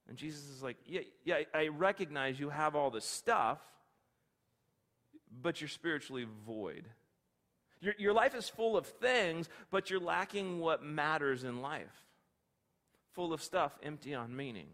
And 0.09 0.17
Jesus 0.17 0.49
is 0.49 0.63
like, 0.63 0.79
Yeah, 0.87 1.03
yeah, 1.25 1.41
I 1.53 1.69
recognize 1.69 2.41
you 2.41 2.49
have 2.49 2.75
all 2.75 2.91
this 2.91 3.05
stuff, 3.05 3.59
but 5.41 5.61
you're 5.61 5.69
spiritually 5.69 6.27
void. 6.47 6.85
Your, 7.81 7.95
your 7.99 8.13
life 8.13 8.35
is 8.35 8.49
full 8.49 8.77
of 8.77 8.87
things, 8.87 9.49
but 9.71 9.91
you're 9.91 10.01
lacking 10.01 10.59
what 10.59 10.83
matters 10.83 11.45
in 11.45 11.61
life. 11.63 12.05
Full 13.13 13.33
of 13.33 13.43
stuff, 13.43 13.79
empty 13.83 14.15
on 14.15 14.35
meaning. 14.35 14.69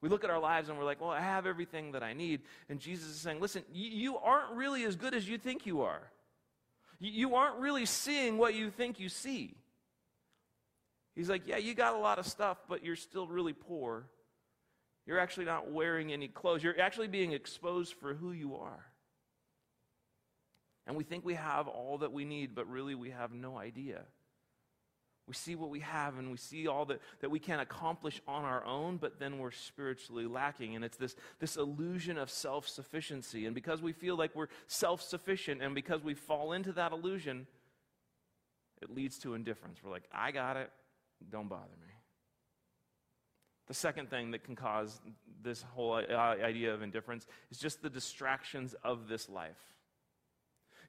We 0.00 0.08
look 0.08 0.24
at 0.24 0.30
our 0.30 0.38
lives 0.38 0.68
and 0.68 0.78
we're 0.78 0.84
like, 0.84 1.00
well, 1.00 1.10
I 1.10 1.20
have 1.20 1.46
everything 1.46 1.92
that 1.92 2.02
I 2.02 2.12
need. 2.12 2.42
And 2.68 2.78
Jesus 2.78 3.08
is 3.08 3.16
saying, 3.16 3.40
listen, 3.40 3.64
you, 3.72 3.90
you 3.90 4.18
aren't 4.18 4.54
really 4.54 4.84
as 4.84 4.96
good 4.96 5.14
as 5.14 5.28
you 5.28 5.38
think 5.38 5.66
you 5.66 5.82
are. 5.82 6.02
You, 7.00 7.10
you 7.10 7.34
aren't 7.34 7.58
really 7.58 7.84
seeing 7.84 8.38
what 8.38 8.54
you 8.54 8.70
think 8.70 9.00
you 9.00 9.08
see. 9.08 9.56
He's 11.18 11.28
like, 11.28 11.48
Yeah, 11.48 11.56
you 11.56 11.74
got 11.74 11.94
a 11.94 11.98
lot 11.98 12.20
of 12.20 12.26
stuff, 12.26 12.58
but 12.68 12.84
you're 12.84 12.94
still 12.94 13.26
really 13.26 13.52
poor. 13.52 14.06
You're 15.08 15.18
actually 15.18 15.46
not 15.46 15.70
wearing 15.72 16.12
any 16.12 16.28
clothes. 16.28 16.62
You're 16.62 16.78
actually 16.78 17.08
being 17.08 17.32
exposed 17.32 17.94
for 17.94 18.12
who 18.12 18.32
you 18.32 18.56
are. 18.56 18.84
And 20.86 20.96
we 20.96 21.02
think 21.02 21.24
we 21.24 21.34
have 21.34 21.66
all 21.66 21.96
that 21.98 22.12
we 22.12 22.26
need, 22.26 22.54
but 22.54 22.68
really 22.68 22.94
we 22.94 23.08
have 23.08 23.32
no 23.32 23.56
idea. 23.56 24.02
We 25.26 25.32
see 25.32 25.54
what 25.54 25.70
we 25.70 25.80
have 25.80 26.18
and 26.18 26.30
we 26.30 26.36
see 26.36 26.66
all 26.66 26.84
that, 26.86 27.00
that 27.20 27.30
we 27.30 27.38
can 27.38 27.58
accomplish 27.58 28.20
on 28.28 28.44
our 28.44 28.62
own, 28.66 28.98
but 28.98 29.18
then 29.18 29.38
we're 29.38 29.50
spiritually 29.50 30.26
lacking. 30.26 30.76
And 30.76 30.84
it's 30.84 30.98
this, 30.98 31.16
this 31.38 31.56
illusion 31.56 32.18
of 32.18 32.28
self 32.28 32.68
sufficiency. 32.68 33.46
And 33.46 33.54
because 33.54 33.80
we 33.80 33.92
feel 33.92 34.14
like 34.14 34.36
we're 34.36 34.48
self 34.66 35.00
sufficient 35.00 35.62
and 35.62 35.74
because 35.74 36.02
we 36.02 36.12
fall 36.12 36.52
into 36.52 36.72
that 36.72 36.92
illusion, 36.92 37.46
it 38.82 38.90
leads 38.94 39.18
to 39.20 39.32
indifference. 39.32 39.78
We're 39.82 39.90
like, 39.90 40.08
I 40.12 40.32
got 40.32 40.58
it. 40.58 40.70
Don't 41.30 41.48
bother 41.48 41.76
me. 41.80 41.97
The 43.68 43.74
second 43.74 44.10
thing 44.10 44.32
that 44.32 44.44
can 44.44 44.56
cause 44.56 45.00
this 45.42 45.62
whole 45.62 45.92
uh, 45.92 46.12
idea 46.12 46.74
of 46.74 46.82
indifference 46.82 47.26
is 47.50 47.58
just 47.58 47.82
the 47.82 47.90
distractions 47.90 48.74
of 48.82 49.08
this 49.08 49.28
life. 49.28 49.56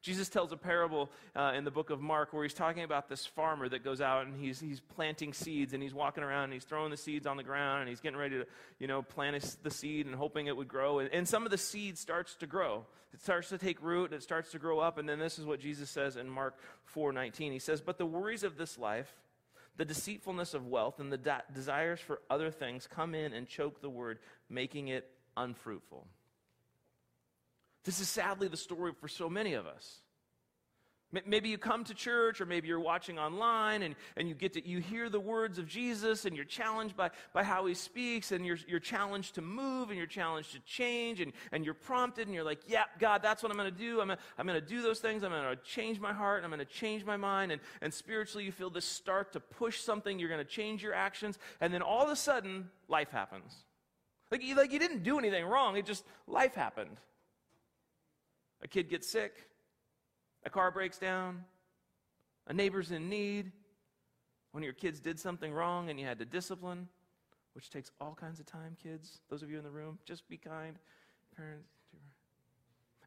Jesus 0.01 0.29
tells 0.29 0.53
a 0.53 0.57
parable 0.57 1.09
uh, 1.35 1.51
in 1.55 1.65
the 1.65 1.71
book 1.71 1.89
of 1.89 1.99
Mark 1.99 2.31
where 2.31 2.43
he's 2.43 2.53
talking 2.53 2.83
about 2.83 3.09
this 3.09 3.25
farmer 3.25 3.67
that 3.67 3.83
goes 3.83 3.99
out 3.99 4.25
and 4.25 4.39
he's, 4.39 4.59
he's 4.59 4.79
planting 4.79 5.33
seeds 5.33 5.73
and 5.73 5.83
he's 5.83 5.93
walking 5.93 6.23
around 6.23 6.45
and 6.45 6.53
he's 6.53 6.63
throwing 6.63 6.89
the 6.89 6.97
seeds 6.97 7.27
on 7.27 7.35
the 7.35 7.43
ground 7.43 7.81
and 7.81 7.89
he's 7.89 7.99
getting 7.99 8.17
ready 8.17 8.37
to, 8.37 8.45
you 8.79 8.87
know, 8.87 9.01
plant 9.01 9.57
the 9.61 9.69
seed 9.69 10.05
and 10.05 10.15
hoping 10.15 10.47
it 10.47 10.55
would 10.55 10.69
grow. 10.69 10.99
And, 10.99 11.09
and 11.11 11.27
some 11.27 11.43
of 11.43 11.51
the 11.51 11.57
seed 11.57 11.97
starts 11.97 12.35
to 12.35 12.47
grow. 12.47 12.85
It 13.13 13.21
starts 13.21 13.49
to 13.49 13.57
take 13.57 13.81
root 13.81 14.13
it 14.13 14.23
starts 14.23 14.51
to 14.51 14.59
grow 14.59 14.79
up. 14.79 14.97
And 14.97 15.09
then 15.09 15.19
this 15.19 15.37
is 15.37 15.45
what 15.45 15.59
Jesus 15.59 15.89
says 15.89 16.15
in 16.15 16.29
Mark 16.29 16.55
4.19. 16.95 17.51
He 17.51 17.59
says, 17.59 17.81
But 17.81 17.97
the 17.97 18.05
worries 18.05 18.43
of 18.43 18.57
this 18.57 18.77
life 18.77 19.13
the 19.79 19.85
deceitfulness 19.85 20.53
of 20.53 20.67
wealth 20.67 20.99
and 20.99 21.09
the 21.09 21.17
de- 21.17 21.43
desires 21.53 22.01
for 22.01 22.19
other 22.29 22.51
things 22.51 22.85
come 22.85 23.15
in 23.15 23.31
and 23.31 23.47
choke 23.47 23.79
the 23.81 23.89
word, 23.89 24.19
making 24.49 24.89
it 24.89 25.09
unfruitful. 25.37 26.05
This 27.85 28.01
is 28.01 28.09
sadly 28.09 28.49
the 28.49 28.57
story 28.57 28.91
for 28.99 29.07
so 29.07 29.29
many 29.29 29.53
of 29.53 29.65
us. 29.65 30.01
Maybe 31.25 31.49
you 31.49 31.57
come 31.57 31.83
to 31.85 31.95
church 31.95 32.39
or 32.39 32.45
maybe 32.45 32.67
you're 32.67 32.79
watching 32.79 33.17
online 33.17 33.81
and, 33.81 33.95
and 34.15 34.29
you 34.29 34.35
get 34.35 34.53
to, 34.53 34.67
you 34.67 34.77
hear 34.77 35.09
the 35.09 35.19
words 35.19 35.57
of 35.57 35.65
Jesus 35.65 36.25
and 36.25 36.35
you're 36.35 36.45
challenged 36.45 36.95
by, 36.95 37.09
by 37.33 37.43
how 37.43 37.65
he 37.65 37.73
speaks 37.73 38.31
and 38.31 38.45
you're, 38.45 38.59
you're 38.67 38.79
challenged 38.79 39.33
to 39.35 39.41
move 39.41 39.89
and 39.89 39.97
you're 39.97 40.05
challenged 40.05 40.51
to 40.51 40.59
change 40.59 41.19
and, 41.19 41.33
and 41.51 41.65
you're 41.65 41.73
prompted 41.73 42.27
and 42.27 42.35
you're 42.35 42.43
like, 42.43 42.59
yeah, 42.67 42.83
God, 42.99 43.23
that's 43.23 43.41
what 43.41 43.51
I'm 43.51 43.57
going 43.57 43.73
to 43.73 43.77
do. 43.77 44.01
I'm 44.01 44.07
going 44.09 44.19
I'm 44.37 44.45
to 44.45 44.61
do 44.61 44.83
those 44.83 44.99
things. 44.99 45.23
I'm 45.23 45.31
going 45.31 45.57
to 45.57 45.63
change 45.63 45.99
my 45.99 46.13
heart. 46.13 46.43
and 46.43 46.45
I'm 46.45 46.51
going 46.55 46.65
to 46.65 46.71
change 46.71 47.03
my 47.03 47.17
mind. 47.17 47.51
And, 47.51 47.61
and 47.81 47.91
spiritually 47.91 48.45
you 48.45 48.51
feel 48.51 48.69
this 48.69 48.85
start 48.85 49.33
to 49.33 49.39
push 49.39 49.79
something. 49.79 50.19
You're 50.19 50.29
going 50.29 50.45
to 50.45 50.51
change 50.51 50.83
your 50.83 50.93
actions. 50.93 51.39
And 51.59 51.73
then 51.73 51.81
all 51.81 52.03
of 52.03 52.11
a 52.11 52.15
sudden, 52.15 52.69
life 52.87 53.09
happens. 53.09 53.51
Like, 54.29 54.43
you, 54.43 54.53
like 54.53 54.71
you 54.71 54.77
didn't 54.77 55.01
do 55.01 55.17
anything 55.17 55.47
wrong. 55.47 55.75
It 55.75 55.87
just, 55.87 56.05
life 56.27 56.53
happened. 56.53 56.97
A 58.61 58.67
kid 58.67 58.91
gets 58.91 59.09
sick 59.09 59.48
a 60.45 60.49
car 60.49 60.71
breaks 60.71 60.97
down, 60.97 61.43
a 62.47 62.53
neighbor's 62.53 62.91
in 62.91 63.09
need, 63.09 63.51
one 64.51 64.63
of 64.63 64.65
your 64.65 64.73
kids 64.73 64.99
did 64.99 65.19
something 65.19 65.53
wrong 65.53 65.89
and 65.89 65.99
you 65.99 66.05
had 66.05 66.19
to 66.19 66.25
discipline, 66.25 66.87
which 67.53 67.69
takes 67.69 67.91
all 68.01 68.15
kinds 68.15 68.39
of 68.39 68.45
time, 68.45 68.75
kids. 68.81 69.19
Those 69.29 69.43
of 69.43 69.51
you 69.51 69.57
in 69.57 69.63
the 69.63 69.69
room, 69.69 69.99
just 70.05 70.27
be 70.27 70.37
kind. 70.37 70.77
Parents, 71.35 71.69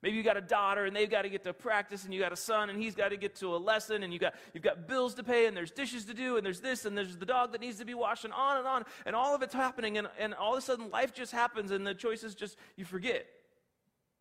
Maybe 0.03 0.17
you 0.17 0.25
got 0.25 0.37
a 0.37 0.43
daughter 0.43 0.85
and 0.85 0.97
they've 0.97 1.09
got 1.09 1.23
to 1.23 1.29
get 1.29 1.45
to 1.45 1.53
practice, 1.53 2.05
and 2.05 2.13
you 2.13 2.21
got 2.21 2.33
a 2.33 2.37
son 2.37 2.71
and 2.71 2.83
he's 2.83 2.97
got 2.97 3.11
to 3.11 3.17
get 3.17 3.37
to 3.37 3.55
a 3.55 3.57
lesson, 3.57 4.03
and 4.03 4.13
you 4.13 4.19
got 4.19 4.35
you've 4.53 4.65
got 4.65 4.89
bills 4.89 5.15
to 5.15 5.23
pay, 5.23 5.47
and 5.47 5.57
there's 5.57 5.71
dishes 5.71 6.05
to 6.07 6.15
do, 6.15 6.37
and 6.37 6.45
there's 6.45 6.61
this, 6.61 6.85
and 6.85 6.99
there's 6.99 7.17
the 7.17 7.27
dog 7.27 7.53
that 7.53 7.61
needs 7.61 7.79
to 7.79 7.85
be 7.85 7.95
washed, 7.95 8.25
and 8.25 8.35
on 8.35 8.59
and 8.59 8.67
on, 8.67 8.85
and 9.07 9.15
all 9.15 9.33
of 9.35 9.43
it's 9.43 9.55
happening, 9.55 9.99
and, 9.99 10.09
and 10.19 10.35
all 10.35 10.55
of 10.55 10.59
a 10.59 10.61
sudden 10.61 10.91
life 10.91 11.15
just 11.15 11.31
happens, 11.31 11.71
and 11.71 11.87
the 11.87 11.95
choices 11.95 12.35
just 12.35 12.57
you 12.77 12.85
forget. 12.85 13.27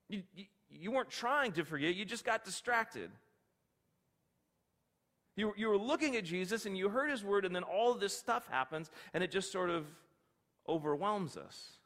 You, 0.08 0.22
you, 0.36 0.46
you 0.82 0.92
weren't 0.92 1.12
trying 1.12 1.52
to 1.54 1.64
forget, 1.64 1.96
you 1.96 2.06
just 2.06 2.26
got 2.26 2.44
distracted. 2.44 3.12
You, 5.36 5.54
you 5.56 5.70
were 5.70 5.78
looking 5.78 6.16
at 6.16 6.26
Jesus 6.26 6.66
and 6.66 6.76
you 6.78 6.90
heard 6.90 7.12
his 7.12 7.24
word, 7.24 7.46
and 7.46 7.56
then 7.56 7.64
all 7.64 7.92
of 7.92 8.00
this 8.00 8.18
stuff 8.18 8.48
happens, 8.48 8.90
and 9.14 9.24
it 9.24 9.32
just 9.32 9.52
sort 9.52 9.70
of 9.70 9.86
overwhelms 10.68 11.38
us. 11.38 11.78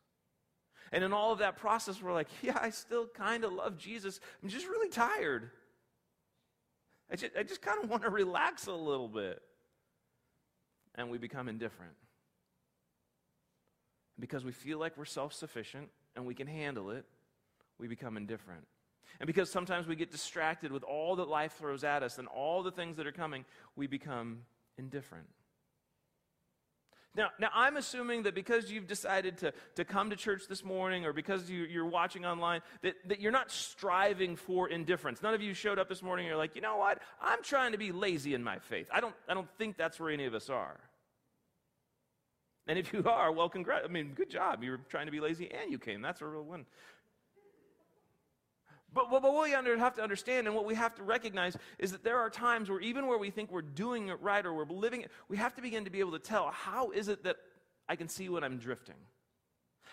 And 0.92 1.04
in 1.04 1.12
all 1.12 1.34
of 1.34 1.40
that 1.40 1.58
process, 1.58 2.02
we're 2.02 2.14
like, 2.14 2.30
yeah, 2.42 2.58
I 2.60 2.70
still 2.70 3.06
kind 3.08 3.44
of 3.44 3.52
love 3.52 3.78
Jesus. 3.78 4.20
I'm 4.42 4.50
just 4.50 4.66
really 4.66 4.90
tired. 4.90 5.52
I 7.12 7.18
just, 7.18 7.34
I 7.38 7.44
just 7.44 7.62
kind 7.62 7.84
of 7.84 7.90
want 7.90 8.04
to 8.04 8.10
relax 8.10 8.68
a 8.68 8.74
little 8.74 9.10
bit. 9.10 9.42
And 10.96 11.10
we 11.10 11.18
become 11.18 11.50
indifferent. 11.50 11.94
Because 14.18 14.46
we 14.46 14.54
feel 14.54 14.80
like 14.80 14.98
we're 14.98 15.04
self 15.04 15.34
sufficient 15.34 15.90
and 16.16 16.26
we 16.26 16.34
can 16.34 16.48
handle 16.48 16.92
it, 16.92 17.06
we 17.78 17.90
become 17.90 18.16
indifferent. 18.16 18.66
And 19.20 19.28
because 19.28 19.50
sometimes 19.50 19.88
we 19.88 19.96
get 19.96 20.12
distracted 20.12 20.72
with 20.72 20.84
all 20.84 21.16
that 21.18 21.28
life 21.28 21.54
throws 21.58 21.84
at 21.84 22.04
us 22.04 22.18
and 22.18 22.28
all 22.28 22.64
the 22.64 22.72
things 22.72 22.98
that 22.98 23.08
are 23.08 23.12
coming, 23.12 23.46
we 23.76 23.88
become 23.88 24.40
indifferent. 24.78 25.28
Now, 27.16 27.30
now 27.40 27.50
I'm 27.54 27.78
assuming 27.78 28.24
that 28.24 28.36
because 28.36 28.70
you've 28.70 28.88
decided 28.88 29.38
to, 29.38 29.54
to 29.76 29.86
come 29.86 30.10
to 30.10 30.16
church 30.18 30.48
this 30.50 30.66
morning 30.66 31.06
or 31.06 31.14
because 31.14 31.50
you, 31.50 31.82
are 31.82 31.86
watching 31.86 32.26
online, 32.26 32.62
that, 32.82 32.96
that 33.08 33.22
you're 33.22 33.32
not 33.32 33.52
striving 33.52 34.36
for 34.36 34.68
indifference. 34.68 35.24
None 35.24 35.34
of 35.34 35.42
you 35.42 35.54
showed 35.54 35.80
up 35.80 35.88
this 35.88 36.04
morning 36.04 36.26
and 36.26 36.30
you're 36.30 36.38
like, 36.38 36.56
you 36.56 36.62
know 36.62 36.76
what? 36.76 37.00
I'm 37.22 37.42
trying 37.42 37.72
to 37.72 37.78
be 37.78 37.94
lazy 37.94 38.34
in 38.34 38.44
my 38.44 38.60
faith. 38.60 38.88
I 38.92 39.00
don't, 39.00 39.16
I 39.30 39.34
don't 39.34 39.50
think 39.58 39.78
that's 39.78 40.00
where 40.00 40.12
any 40.12 40.26
of 40.26 40.34
us 40.34 40.50
are. 40.50 40.78
And 42.68 42.78
if 42.80 42.92
you 42.92 43.04
are, 43.06 43.32
well, 43.32 43.48
congrats. 43.48 43.86
I 43.86 43.92
mean, 43.92 44.14
good 44.14 44.30
job. 44.30 44.64
You 44.64 44.72
were 44.72 44.80
trying 44.90 45.06
to 45.06 45.12
be 45.12 45.20
lazy 45.20 45.50
and 45.52 45.72
you 45.72 45.78
came. 45.78 46.02
That's 46.02 46.22
a 46.22 46.26
real 46.26 46.44
win. 46.44 46.66
But, 48.96 49.12
but, 49.12 49.22
what 49.22 49.44
we 49.44 49.54
under, 49.54 49.78
have 49.78 49.96
to 49.96 50.02
understand 50.02 50.48
and 50.48 50.56
what 50.56 50.66
we 50.66 50.74
have 50.74 50.96
to 50.96 51.04
recognize 51.04 51.58
is 51.80 51.92
that 51.92 52.06
there 52.06 52.18
are 52.18 52.30
times 52.30 52.70
where 52.70 52.80
even 52.80 53.08
where 53.08 53.18
we 53.18 53.30
think 53.30 53.52
we're 53.52 53.62
doing 53.62 54.08
it 54.08 54.22
right 54.22 54.44
or 54.44 54.54
we're 54.54 54.66
living 54.66 55.02
it, 55.02 55.12
we 55.28 55.36
have 55.36 55.54
to 55.56 55.62
begin 55.62 55.84
to 55.84 55.92
be 55.92 56.00
able 56.00 56.14
to 56.14 56.20
tell 56.20 56.50
how 56.52 56.92
is 56.92 57.10
it 57.10 57.26
that 57.26 57.36
I 57.90 57.98
can 57.98 58.08
see 58.08 58.30
when 58.30 58.46
I'm 58.46 58.58
drifting? 58.58 58.96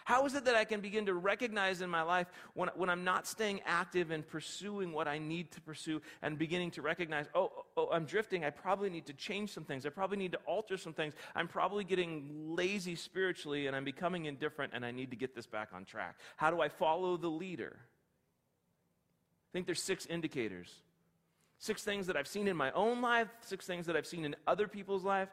How 0.05 0.25
is 0.27 0.35
it 0.35 0.45
that 0.45 0.55
I 0.55 0.65
can 0.65 0.81
begin 0.81 1.07
to 1.07 1.15
recognize 1.15 1.81
in 1.81 1.91
my 1.91 2.03
life 2.03 2.29
when, 2.55 2.69
when 2.77 2.91
I'm 2.91 3.03
not 3.03 3.27
staying 3.27 3.61
active 3.67 4.13
and 4.13 4.27
pursuing 4.27 4.93
what 4.93 5.09
I 5.09 5.19
need 5.19 5.51
to 5.53 5.61
pursue 5.61 6.01
and 6.23 6.39
beginning 6.39 6.71
to 6.73 6.83
recognize, 6.83 7.27
oh, 7.35 7.51
oh, 7.77 7.89
I'm 7.91 8.05
drifting. 8.05 8.45
I 8.45 8.51
probably 8.51 8.91
need 8.91 9.07
to 9.07 9.13
change 9.13 9.53
some 9.53 9.65
things. 9.65 9.85
I 9.85 9.91
probably 9.91 10.17
need 10.17 10.33
to 10.33 10.41
alter 10.47 10.77
some 10.77 10.93
things. 10.93 11.15
I'm 11.35 11.49
probably 11.49 11.85
getting 11.85 12.55
lazy 12.55 12.95
spiritually 12.95 13.67
and 13.67 13.77
I'm 13.77 13.85
becoming 13.85 14.27
indifferent 14.27 14.73
and 14.75 14.85
I 14.85 14.93
need 14.93 15.11
to 15.11 15.17
get 15.17 15.35
this 15.35 15.47
back 15.47 15.71
on 15.75 15.85
track. 15.85 16.17
How 16.37 16.51
do 16.51 16.61
I 16.61 16.69
follow 16.69 17.17
the 17.17 17.29
leader? 17.29 17.77
I 19.53 19.59
think 19.59 19.67
there's 19.67 19.83
six 19.83 20.07
indicators. 20.07 20.73
Six 21.59 21.85
things 21.85 22.07
that 22.07 22.17
I've 22.17 22.27
seen 22.27 22.49
in 22.49 22.57
my 22.57 22.73
own 22.73 23.03
life, 23.03 23.29
six 23.43 23.67
things 23.67 23.87
that 23.87 23.97
I've 23.97 24.07
seen 24.07 24.25
in 24.25 24.35
other 24.47 24.67
people's 24.67 25.05
life, 25.05 25.29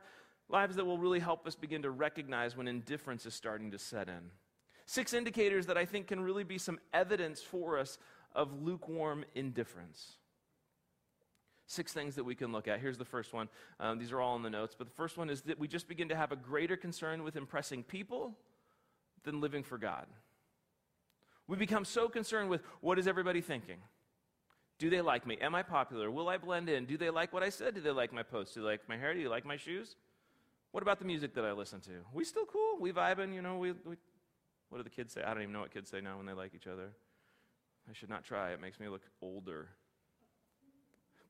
lives 0.50 0.76
that 0.76 0.86
will 0.86 0.98
really 0.98 1.20
help 1.20 1.48
us 1.48 1.56
begin 1.56 1.84
to 1.84 1.90
recognize 1.90 2.58
when 2.58 2.68
indifference 2.68 3.26
is 3.26 3.34
starting 3.34 3.72
to 3.72 3.80
set 3.80 4.10
in. 4.10 4.32
Six 4.86 5.14
indicators 5.14 5.68
that 5.68 5.78
I 5.78 5.86
think 5.86 6.08
can 6.08 6.20
really 6.20 6.44
be 6.44 6.58
some 6.58 6.80
evidence 6.94 7.42
for 7.42 7.78
us 7.78 7.98
of 8.36 8.62
lukewarm 8.62 9.24
indifference. 9.36 10.18
Six 11.66 11.94
things 11.94 12.16
that 12.16 12.26
we 12.26 12.36
can 12.36 12.52
look 12.52 12.68
at. 12.68 12.80
Here's 12.82 12.98
the 12.98 13.06
first 13.06 13.32
one. 13.32 13.48
Um, 13.80 14.00
these 14.00 14.12
are 14.12 14.20
all 14.20 14.36
in 14.36 14.44
the 14.44 14.50
notes, 14.50 14.76
but 14.78 14.88
the 14.88 14.94
first 14.96 15.18
one 15.18 15.30
is 15.30 15.44
that 15.44 15.60
we 15.60 15.68
just 15.68 15.88
begin 15.88 16.10
to 16.10 16.16
have 16.16 16.34
a 16.34 16.36
greater 16.36 16.76
concern 16.76 17.24
with 17.24 17.38
impressing 17.38 17.84
people 17.84 18.36
than 19.24 19.40
living 19.40 19.64
for 19.64 19.78
God. 19.78 20.08
We 21.48 21.58
become 21.58 21.86
so 21.86 22.10
concerned 22.10 22.50
with 22.50 22.62
what 22.82 23.00
is 23.00 23.08
everybody 23.08 23.42
thinking? 23.42 23.78
Do 24.80 24.90
they 24.90 25.02
like 25.02 25.28
me? 25.28 25.38
Am 25.42 25.54
I 25.54 25.62
popular? 25.62 26.10
Will 26.10 26.30
I 26.30 26.38
blend 26.38 26.70
in? 26.70 26.86
Do 26.86 26.98
they 26.98 27.10
like 27.10 27.34
what 27.34 27.44
I 27.44 27.50
said? 27.50 27.76
Do 27.76 27.82
they 27.82 27.92
like 27.92 28.14
my 28.14 28.24
post? 28.24 28.54
Do 28.54 28.62
they 28.62 28.68
like 28.68 28.88
my 28.88 28.98
hair? 28.98 29.14
Do 29.14 29.20
you 29.20 29.30
like 29.30 29.46
my 29.46 29.58
shoes? 29.58 29.98
What 30.72 30.82
about 30.82 31.00
the 31.00 31.06
music 31.06 31.36
that 31.36 31.44
I 31.44 31.52
listen 31.52 31.82
to? 31.82 31.92
We 32.14 32.24
still 32.24 32.46
cool? 32.46 32.78
We 32.80 32.94
vibing? 32.94 33.34
You 33.34 33.42
know, 33.42 33.58
we, 33.58 33.74
we 33.84 33.98
what 34.70 34.78
do 34.78 34.84
the 34.84 34.90
kids 34.90 35.14
say? 35.14 35.22
I 35.22 35.34
don't 35.34 35.44
even 35.44 35.54
know 35.54 35.62
what 35.62 35.74
kids 35.74 35.90
say 35.90 36.00
now 36.00 36.18
when 36.18 36.26
they 36.26 36.34
like 36.34 36.56
each 36.56 36.68
other. 36.68 36.92
I 37.90 37.94
should 37.94 38.10
not 38.10 38.24
try. 38.24 38.52
It 38.52 38.62
makes 38.62 38.80
me 38.80 38.88
look 38.88 39.02
older. 39.22 39.68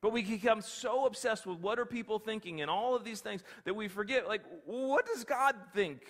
But 0.00 0.12
we 0.12 0.22
become 0.22 0.62
so 0.62 1.06
obsessed 1.06 1.46
with 1.46 1.58
what 1.58 1.78
are 1.78 1.84
people 1.84 2.18
thinking 2.18 2.60
and 2.60 2.70
all 2.70 2.94
of 2.94 3.04
these 3.04 3.20
things 3.20 3.42
that 3.64 3.74
we 3.74 3.88
forget, 3.88 4.28
like, 4.28 4.42
what 4.64 5.06
does 5.06 5.24
God 5.24 5.56
think? 5.74 6.02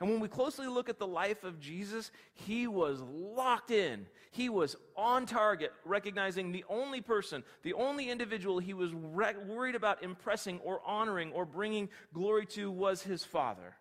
And 0.00 0.08
when 0.08 0.20
we 0.20 0.28
closely 0.28 0.66
look 0.66 0.88
at 0.88 0.98
the 0.98 1.06
life 1.06 1.44
of 1.44 1.60
Jesus, 1.60 2.10
he 2.32 2.66
was 2.66 3.02
locked 3.02 3.70
in. 3.70 4.06
He 4.30 4.48
was 4.48 4.74
on 4.96 5.26
target, 5.26 5.72
recognizing 5.84 6.52
the 6.52 6.64
only 6.70 7.02
person, 7.02 7.44
the 7.62 7.74
only 7.74 8.08
individual 8.08 8.58
he 8.58 8.72
was 8.72 8.92
re- 8.94 9.34
worried 9.46 9.74
about 9.74 10.02
impressing 10.02 10.58
or 10.60 10.80
honoring 10.86 11.32
or 11.32 11.44
bringing 11.44 11.90
glory 12.14 12.46
to 12.46 12.70
was 12.70 13.02
his 13.02 13.24
Father. 13.24 13.76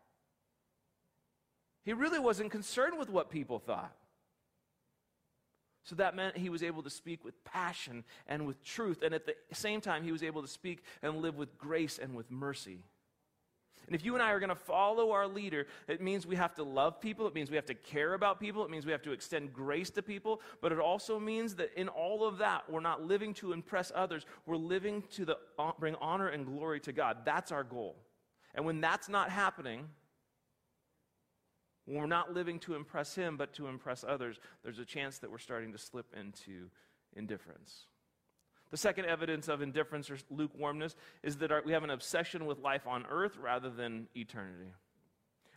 He 1.86 1.94
really 1.94 2.20
wasn't 2.20 2.52
concerned 2.52 3.00
with 3.00 3.10
what 3.10 3.30
people 3.30 3.60
thought. 3.60 3.96
So 5.84 5.96
that 5.96 6.16
meant 6.16 6.38
he 6.38 6.50
was 6.50 6.62
able 6.62 6.84
to 6.84 6.90
speak 6.90 7.24
with 7.24 7.42
passion 7.46 8.04
and 8.28 8.46
with 8.46 8.62
truth, 8.64 9.02
and 9.02 9.16
at 9.16 9.26
the 9.26 9.36
same 9.54 9.80
time, 9.80 10.04
he 10.04 10.12
was 10.12 10.22
able 10.22 10.42
to 10.42 10.48
speak 10.48 10.84
and 11.02 11.22
live 11.22 11.38
with 11.38 11.58
grace 11.58 11.98
and 11.98 12.14
with 12.14 12.30
mercy. 12.30 12.84
And 13.88 13.96
if 13.96 14.06
you 14.06 14.14
and 14.14 14.22
I 14.22 14.32
are 14.32 14.40
going 14.40 14.50
to 14.50 14.56
follow 14.56 15.12
our 15.12 15.28
leader, 15.28 15.66
it 15.88 16.00
means 16.00 16.28
we 16.28 16.36
have 16.36 16.54
to 16.56 16.64
love 16.64 17.02
people. 17.02 17.26
It 17.26 17.34
means 17.34 17.50
we 17.50 17.56
have 17.56 17.66
to 17.66 17.74
care 17.74 18.14
about 18.14 18.40
people. 18.40 18.64
It 18.64 18.70
means 18.70 18.86
we 18.86 18.92
have 18.92 19.02
to 19.02 19.12
extend 19.12 19.52
grace 19.52 19.90
to 19.92 20.04
people. 20.04 20.42
But 20.62 20.72
it 20.72 20.80
also 20.80 21.20
means 21.20 21.56
that 21.56 21.72
in 21.76 21.88
all 21.88 22.24
of 22.24 22.38
that, 22.38 22.70
we're 22.70 22.82
not 22.82 23.04
living 23.04 23.34
to 23.36 23.52
impress 23.52 23.92
others. 23.96 24.26
We're 24.46 24.58
living 24.58 25.04
to 25.14 25.26
the, 25.26 25.38
uh, 25.58 25.72
bring 25.80 25.96
honor 25.96 26.28
and 26.28 26.46
glory 26.46 26.80
to 26.82 26.92
God. 26.92 27.26
That's 27.26 27.52
our 27.52 27.64
goal. 27.64 27.96
And 28.54 28.64
when 28.66 28.80
that's 28.80 29.10
not 29.10 29.32
happening, 29.32 29.88
when 31.86 31.98
we're 31.98 32.06
not 32.06 32.34
living 32.34 32.60
to 32.60 32.76
impress 32.76 33.16
Him, 33.16 33.38
but 33.38 33.54
to 33.54 33.68
impress 33.68 34.04
others, 34.08 34.40
there's 34.64 34.80
a 34.80 34.86
chance 34.86 35.18
that 35.20 35.32
we're 35.32 35.40
starting 35.40 35.72
to 35.72 35.80
slip 35.80 36.14
into 36.16 36.70
indifference. 37.16 37.88
The 38.72 38.78
second 38.78 39.06
evidence 39.06 39.48
of 39.48 39.62
indifference 39.62 40.10
or 40.12 40.18
lukewarmness 40.30 40.96
is 41.24 41.38
that 41.38 41.52
our, 41.52 41.62
we 41.66 41.72
have 41.72 41.84
an 41.84 41.90
obsession 41.90 42.46
with 42.46 42.60
life 42.60 42.86
on 42.86 43.06
earth 43.10 43.38
rather 43.38 43.70
than 43.70 44.08
eternity. 44.16 44.72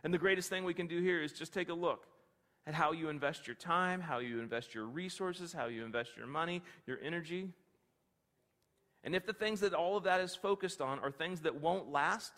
And 0.03 0.13
the 0.13 0.17
greatest 0.17 0.49
thing 0.49 0.63
we 0.63 0.73
can 0.73 0.87
do 0.87 1.01
here 1.01 1.21
is 1.21 1.31
just 1.31 1.53
take 1.53 1.69
a 1.69 1.73
look 1.73 2.07
at 2.65 2.73
how 2.73 2.91
you 2.91 3.09
invest 3.09 3.45
your 3.47 3.55
time, 3.55 4.01
how 4.01 4.19
you 4.19 4.39
invest 4.39 4.73
your 4.73 4.85
resources, 4.85 5.53
how 5.53 5.67
you 5.67 5.85
invest 5.85 6.17
your 6.17 6.27
money, 6.27 6.61
your 6.87 6.97
energy. 7.03 7.49
And 9.03 9.15
if 9.15 9.25
the 9.25 9.33
things 9.33 9.59
that 9.59 9.73
all 9.73 9.97
of 9.97 10.05
that 10.05 10.21
is 10.21 10.35
focused 10.35 10.81
on 10.81 10.99
are 10.99 11.11
things 11.11 11.41
that 11.41 11.61
won't 11.61 11.91
last 11.91 12.31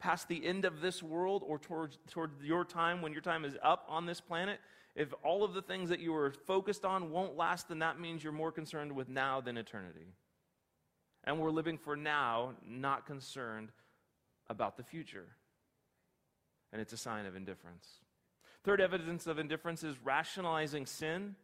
past 0.00 0.26
the 0.26 0.44
end 0.44 0.64
of 0.64 0.80
this 0.80 1.02
world 1.02 1.44
or 1.46 1.58
towards, 1.58 1.98
toward 2.10 2.32
your 2.42 2.64
time 2.64 3.02
when 3.02 3.12
your 3.12 3.20
time 3.20 3.44
is 3.44 3.56
up 3.62 3.86
on 3.88 4.06
this 4.06 4.20
planet, 4.20 4.58
if 4.96 5.14
all 5.22 5.44
of 5.44 5.54
the 5.54 5.62
things 5.62 5.90
that 5.90 6.00
you 6.00 6.12
were 6.12 6.32
focused 6.32 6.84
on 6.84 7.10
won't 7.10 7.36
last, 7.36 7.68
then 7.68 7.78
that 7.78 8.00
means 8.00 8.24
you're 8.24 8.32
more 8.32 8.50
concerned 8.50 8.92
with 8.92 9.08
now 9.08 9.40
than 9.40 9.56
eternity. 9.56 10.06
And 11.24 11.38
we're 11.38 11.50
living 11.50 11.78
for 11.78 11.96
now, 11.96 12.54
not 12.66 13.06
concerned 13.06 13.70
about 14.48 14.76
the 14.76 14.82
future. 14.82 15.28
And 16.72 16.80
it's 16.80 16.92
a 16.92 16.96
sign 16.96 17.26
of 17.26 17.36
indifference. 17.36 17.86
Third 18.64 18.80
evidence 18.80 19.26
of 19.26 19.38
indifference 19.38 19.84
is 19.84 19.96
rationalizing 20.02 20.86
sin 20.86 21.36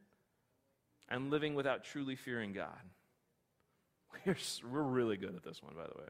and 1.09 1.31
living 1.31 1.55
without 1.55 1.85
truly 1.85 2.17
fearing 2.17 2.53
God. 2.53 2.71
We're, 4.25 4.37
we're 4.71 4.83
really 4.83 5.19
good 5.19 5.35
at 5.37 5.43
this 5.43 5.63
one, 5.63 5.75
by 5.75 5.83
the 5.83 5.99
way. 5.99 6.09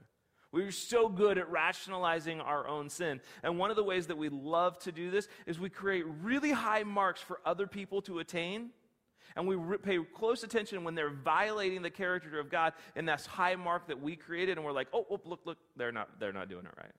We're 0.57 0.71
so 0.71 1.11
good 1.11 1.37
at 1.37 1.51
rationalizing 1.51 2.41
our 2.41 2.67
own 2.67 2.89
sin. 2.89 3.21
And 3.43 3.59
one 3.59 3.69
of 3.69 3.77
the 3.77 3.85
ways 3.85 4.07
that 4.07 4.17
we 4.17 4.31
love 4.31 4.79
to 4.81 4.91
do 4.91 5.11
this 5.11 5.29
is 5.45 5.61
we 5.61 5.69
create 5.69 6.07
really 6.23 6.51
high 6.51 6.83
marks 6.83 7.21
for 7.21 7.41
other 7.45 7.67
people 7.67 8.01
to 8.03 8.21
attain. 8.21 8.71
And 9.37 9.47
we 9.47 9.55
re- 9.55 9.77
pay 9.77 9.99
close 10.15 10.45
attention 10.45 10.83
when 10.83 10.95
they're 10.95 11.11
violating 11.11 11.83
the 11.83 11.91
character 11.91 12.41
of 12.41 12.49
God 12.49 12.73
in 12.95 13.05
that 13.05 13.27
high 13.27 13.55
mark 13.57 13.89
that 13.89 14.01
we 14.01 14.17
created. 14.17 14.57
And 14.57 14.65
we're 14.65 14.73
like, 14.73 14.89
oh, 14.95 15.07
oh, 15.11 15.21
look, 15.27 15.41
look, 15.45 15.59
they're 15.77 15.93
not, 15.93 16.19
they're 16.19 16.33
not 16.33 16.49
doing 16.49 16.65
it 16.65 16.73
right. 16.79 16.93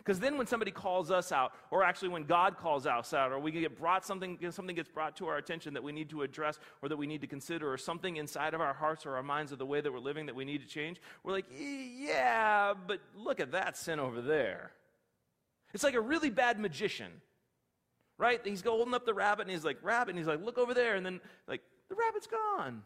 Because 0.00 0.18
then 0.18 0.38
when 0.38 0.46
somebody 0.46 0.70
calls 0.70 1.10
us 1.10 1.30
out, 1.30 1.52
or 1.70 1.84
actually 1.84 2.08
when 2.08 2.24
God 2.24 2.56
calls 2.56 2.86
us 2.86 3.12
out, 3.12 3.32
or 3.32 3.38
we 3.38 3.50
get 3.50 3.78
brought 3.78 4.04
something, 4.04 4.38
something 4.50 4.74
gets 4.74 4.88
brought 4.88 5.14
to 5.16 5.26
our 5.26 5.36
attention 5.36 5.74
that 5.74 5.82
we 5.82 5.92
need 5.92 6.08
to 6.08 6.22
address 6.22 6.58
or 6.80 6.88
that 6.88 6.96
we 6.96 7.06
need 7.06 7.20
to 7.20 7.26
consider, 7.26 7.70
or 7.70 7.76
something 7.76 8.16
inside 8.16 8.54
of 8.54 8.62
our 8.62 8.72
hearts 8.72 9.04
or 9.04 9.16
our 9.16 9.22
minds 9.22 9.52
of 9.52 9.58
the 9.58 9.66
way 9.66 9.82
that 9.82 9.92
we're 9.92 9.98
living 9.98 10.26
that 10.26 10.34
we 10.34 10.46
need 10.46 10.62
to 10.62 10.66
change, 10.66 11.00
we're 11.22 11.32
like, 11.32 11.44
yeah, 11.50 12.72
but 12.86 13.00
look 13.14 13.40
at 13.40 13.52
that 13.52 13.76
sin 13.76 14.00
over 14.00 14.22
there. 14.22 14.72
It's 15.74 15.84
like 15.84 15.94
a 15.94 16.00
really 16.00 16.30
bad 16.30 16.58
magician, 16.58 17.12
right? 18.16 18.40
He's 18.42 18.62
holding 18.62 18.94
up 18.94 19.04
the 19.04 19.14
rabbit 19.14 19.42
and 19.42 19.50
he's 19.50 19.64
like, 19.64 19.78
rabbit, 19.82 20.10
and 20.10 20.18
he's 20.18 20.26
like, 20.26 20.42
look 20.42 20.58
over 20.58 20.72
there, 20.74 20.96
and 20.96 21.04
then 21.04 21.20
like, 21.46 21.60
the 21.90 21.94
rabbit's 21.94 22.26
gone. 22.26 22.82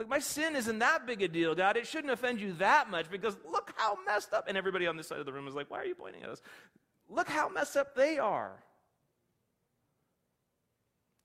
Look, 0.00 0.08
my 0.08 0.18
sin 0.18 0.56
isn't 0.56 0.78
that 0.78 1.06
big 1.06 1.20
a 1.20 1.28
deal, 1.28 1.54
God. 1.54 1.76
It 1.76 1.86
shouldn't 1.86 2.10
offend 2.10 2.40
you 2.40 2.54
that 2.54 2.90
much 2.90 3.10
because 3.10 3.36
look 3.44 3.74
how 3.76 3.98
messed 4.06 4.32
up. 4.32 4.46
And 4.48 4.56
everybody 4.56 4.86
on 4.86 4.96
this 4.96 5.08
side 5.08 5.18
of 5.18 5.26
the 5.26 5.32
room 5.32 5.46
is 5.46 5.54
like, 5.54 5.70
why 5.70 5.76
are 5.76 5.84
you 5.84 5.94
pointing 5.94 6.22
at 6.22 6.30
us? 6.30 6.40
Look 7.10 7.28
how 7.28 7.50
messed 7.50 7.76
up 7.76 7.94
they 7.94 8.16
are. 8.16 8.52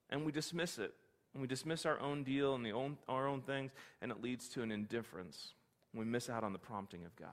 And 0.09 0.25
we 0.25 0.33
dismiss 0.33 0.77
it. 0.77 0.93
And 1.33 1.41
we 1.41 1.47
dismiss 1.47 1.85
our 1.85 1.97
own 2.01 2.25
deal 2.25 2.53
and 2.53 2.65
the 2.65 2.73
own, 2.73 2.97
our 3.07 3.29
own 3.29 3.41
things, 3.41 3.71
and 4.01 4.11
it 4.11 4.21
leads 4.21 4.49
to 4.49 4.61
an 4.61 4.71
indifference. 4.71 5.53
We 5.93 6.03
miss 6.03 6.29
out 6.29 6.43
on 6.43 6.51
the 6.51 6.59
prompting 6.59 7.05
of 7.05 7.15
God. 7.15 7.29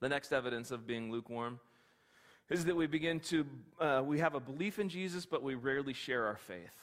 The 0.00 0.08
next 0.08 0.32
evidence 0.32 0.72
of 0.72 0.88
being 0.88 1.12
lukewarm 1.12 1.60
is 2.50 2.64
that 2.64 2.74
we 2.74 2.88
begin 2.88 3.20
to, 3.20 3.46
uh, 3.78 4.02
we 4.04 4.18
have 4.18 4.34
a 4.34 4.40
belief 4.40 4.80
in 4.80 4.88
Jesus, 4.88 5.24
but 5.24 5.40
we 5.40 5.54
rarely 5.54 5.92
share 5.92 6.26
our 6.26 6.36
faith. 6.36 6.74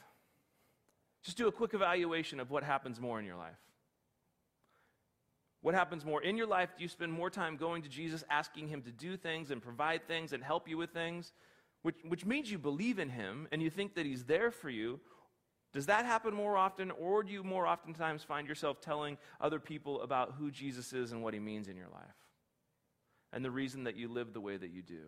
Just 1.23 1.38
do 1.38 1.47
a 1.47 1.51
quick 1.51 1.73
evaluation 1.73 2.39
of 2.39 2.49
what 2.49 2.63
happens 2.63 2.99
more 2.99 3.19
in 3.19 3.25
your 3.25 3.36
life. 3.36 3.57
What 5.62 5.75
happens 5.75 6.03
more 6.03 6.23
in 6.23 6.38
your 6.38 6.47
life? 6.47 6.69
Do 6.75 6.84
you 6.84 6.89
spend 6.89 7.12
more 7.12 7.29
time 7.29 7.55
going 7.55 7.84
to 7.84 7.89
Jesus, 7.89 8.23
asking 8.29 8.67
Him 8.67 8.81
to 8.81 8.91
do 8.91 9.15
things 9.15 9.51
and 9.51 9.62
provide 9.62 10.07
things 10.07 10.34
and 10.34 10.43
help 10.43 10.67
you 10.67 10.77
with 10.77 10.89
things, 10.89 11.34
which, 11.84 11.97
which 12.07 12.25
means 12.25 12.51
you 12.51 12.57
believe 12.57 12.97
in 12.97 13.10
Him 13.10 13.47
and 13.51 13.62
you 13.62 13.69
think 13.69 13.93
that 13.95 14.05
He's 14.05 14.23
there 14.25 14.49
for 14.49 14.69
you? 14.69 14.99
Does 15.73 15.86
that 15.86 16.05
happen 16.05 16.34
more 16.34 16.57
often, 16.57 16.91
or 16.91 17.23
do 17.23 17.31
you 17.31 17.43
more 17.43 17.65
oftentimes 17.65 18.23
find 18.23 18.47
yourself 18.47 18.81
telling 18.81 19.17
other 19.39 19.60
people 19.60 20.01
about 20.01 20.34
who 20.38 20.51
Jesus 20.51 20.91
is 20.91 21.12
and 21.12 21.23
what 21.23 21.34
He 21.34 21.39
means 21.39 21.67
in 21.67 21.77
your 21.77 21.88
life? 21.93 22.01
And 23.31 23.45
the 23.45 23.51
reason 23.51 23.86
that 23.86 23.95
you 23.95 24.10
live 24.10 24.34
the 24.34 24.41
way 24.41 24.57
that 24.57 24.71
you 24.71 24.81
do? 24.81 25.03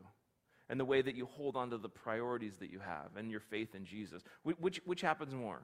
And 0.69 0.79
the 0.79 0.85
way 0.85 1.01
that 1.01 1.15
you 1.15 1.25
hold 1.25 1.57
on 1.57 1.71
to 1.71 1.77
the 1.77 1.89
priorities 1.89 2.57
that 2.57 2.71
you 2.71 2.79
have 2.79 3.17
and 3.17 3.29
your 3.29 3.41
faith 3.41 3.75
in 3.75 3.83
Jesus? 3.83 4.23
Which, 4.43 4.79
which 4.85 5.01
happens 5.01 5.33
more? 5.33 5.63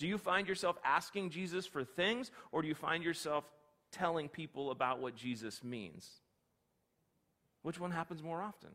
Do 0.00 0.08
you 0.08 0.16
find 0.16 0.48
yourself 0.48 0.78
asking 0.82 1.28
Jesus 1.28 1.66
for 1.66 1.84
things, 1.84 2.30
or 2.52 2.62
do 2.62 2.68
you 2.68 2.74
find 2.74 3.04
yourself 3.04 3.44
telling 3.92 4.30
people 4.30 4.70
about 4.70 4.98
what 4.98 5.14
Jesus 5.14 5.62
means? 5.62 6.08
Which 7.62 7.78
one 7.78 7.90
happens 7.90 8.22
more 8.22 8.40
often? 8.40 8.70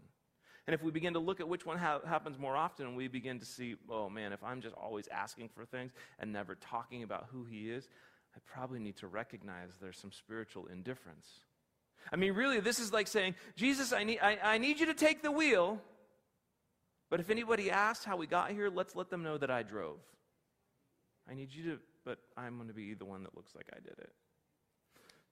And 0.68 0.76
if 0.76 0.84
we 0.84 0.92
begin 0.92 1.14
to 1.14 1.20
look 1.20 1.40
at 1.40 1.50
which 1.50 1.66
one 1.66 1.80
ha- 1.80 2.02
happens 2.08 2.38
more 2.38 2.56
often, 2.56 2.96
we 2.96 3.08
begin 3.08 3.40
to 3.40 3.46
see, 3.46 3.76
oh 3.90 4.08
man, 4.08 4.34
if 4.34 4.44
I'm 4.44 4.62
just 4.62 4.76
always 4.76 5.08
asking 5.08 5.50
for 5.50 5.66
things 5.66 5.92
and 6.20 6.32
never 6.32 6.54
talking 6.54 7.02
about 7.02 7.26
who 7.32 7.44
He 7.44 7.72
is, 7.72 7.88
I 8.36 8.40
probably 8.46 8.80
need 8.80 8.98
to 8.98 9.08
recognize 9.08 9.70
there's 9.82 9.98
some 9.98 10.12
spiritual 10.12 10.68
indifference. 10.68 11.28
I 12.14 12.18
mean, 12.18 12.34
really, 12.34 12.60
this 12.60 12.78
is 12.78 12.94
like 12.94 13.08
saying, 13.08 13.34
Jesus, 13.56 13.94
I 13.94 14.04
need, 14.04 14.20
I, 14.20 14.38
I 14.44 14.58
need 14.60 14.80
you 14.80 14.86
to 14.86 14.94
take 14.94 15.24
the 15.24 15.32
wheel, 15.32 15.82
but 17.10 17.20
if 17.20 17.32
anybody 17.32 17.72
asks 17.72 18.06
how 18.06 18.16
we 18.16 18.28
got 18.28 18.52
here, 18.52 18.70
let's 18.70 18.96
let 18.96 19.10
them 19.10 19.24
know 19.24 19.40
that 19.40 19.50
I 19.50 19.64
drove. 19.64 19.98
I 21.30 21.34
need 21.34 21.54
you 21.54 21.64
to, 21.72 21.80
but 22.04 22.20
I'm 22.38 22.56
going 22.58 22.68
to 22.68 22.74
be 22.74 22.94
the 22.94 23.06
one 23.06 23.24
that 23.24 23.36
looks 23.36 23.56
like 23.56 23.68
I 23.74 23.80
did 23.80 23.98
it. 23.98 24.12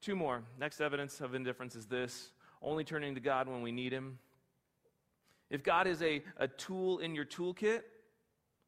Two 0.02 0.16
more. 0.16 0.44
Next 0.60 0.82
evidence 0.82 1.22
of 1.22 1.34
indifference 1.34 1.76
is 1.76 1.86
this 1.86 2.32
only 2.62 2.84
turning 2.84 3.16
to 3.16 3.22
God 3.22 3.48
when 3.48 3.62
we 3.62 3.72
need 3.72 3.92
Him. 3.92 4.18
If 5.50 5.64
God 5.64 5.88
is 5.88 6.02
a, 6.02 6.24
a 6.38 6.48
tool 6.48 7.00
in 7.00 7.14
your 7.14 7.26
toolkit, 7.26 7.82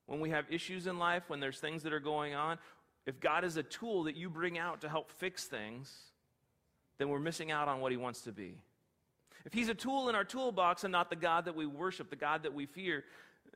when 0.05 0.19
we 0.19 0.29
have 0.29 0.45
issues 0.49 0.85
in 0.87 0.99
life, 0.99 1.23
when 1.27 1.39
there's 1.39 1.59
things 1.59 1.83
that 1.83 1.93
are 1.93 1.99
going 1.99 2.35
on, 2.35 2.59
if 3.05 3.19
God 3.19 3.43
is 3.43 3.57
a 3.57 3.63
tool 3.63 4.03
that 4.03 4.15
you 4.15 4.29
bring 4.29 4.57
out 4.57 4.81
to 4.81 4.89
help 4.89 5.11
fix 5.11 5.45
things, 5.45 5.91
then 6.97 7.09
we're 7.09 7.19
missing 7.19 7.51
out 7.51 7.67
on 7.67 7.81
what 7.81 7.91
He 7.91 7.97
wants 7.97 8.21
to 8.21 8.31
be. 8.31 8.57
If 9.45 9.53
He's 9.53 9.69
a 9.69 9.73
tool 9.73 10.09
in 10.09 10.15
our 10.15 10.23
toolbox 10.23 10.83
and 10.83 10.91
not 10.91 11.09
the 11.09 11.15
God 11.15 11.45
that 11.45 11.55
we 11.55 11.65
worship, 11.65 12.09
the 12.09 12.15
God 12.15 12.43
that 12.43 12.53
we 12.53 12.65
fear, 12.65 13.03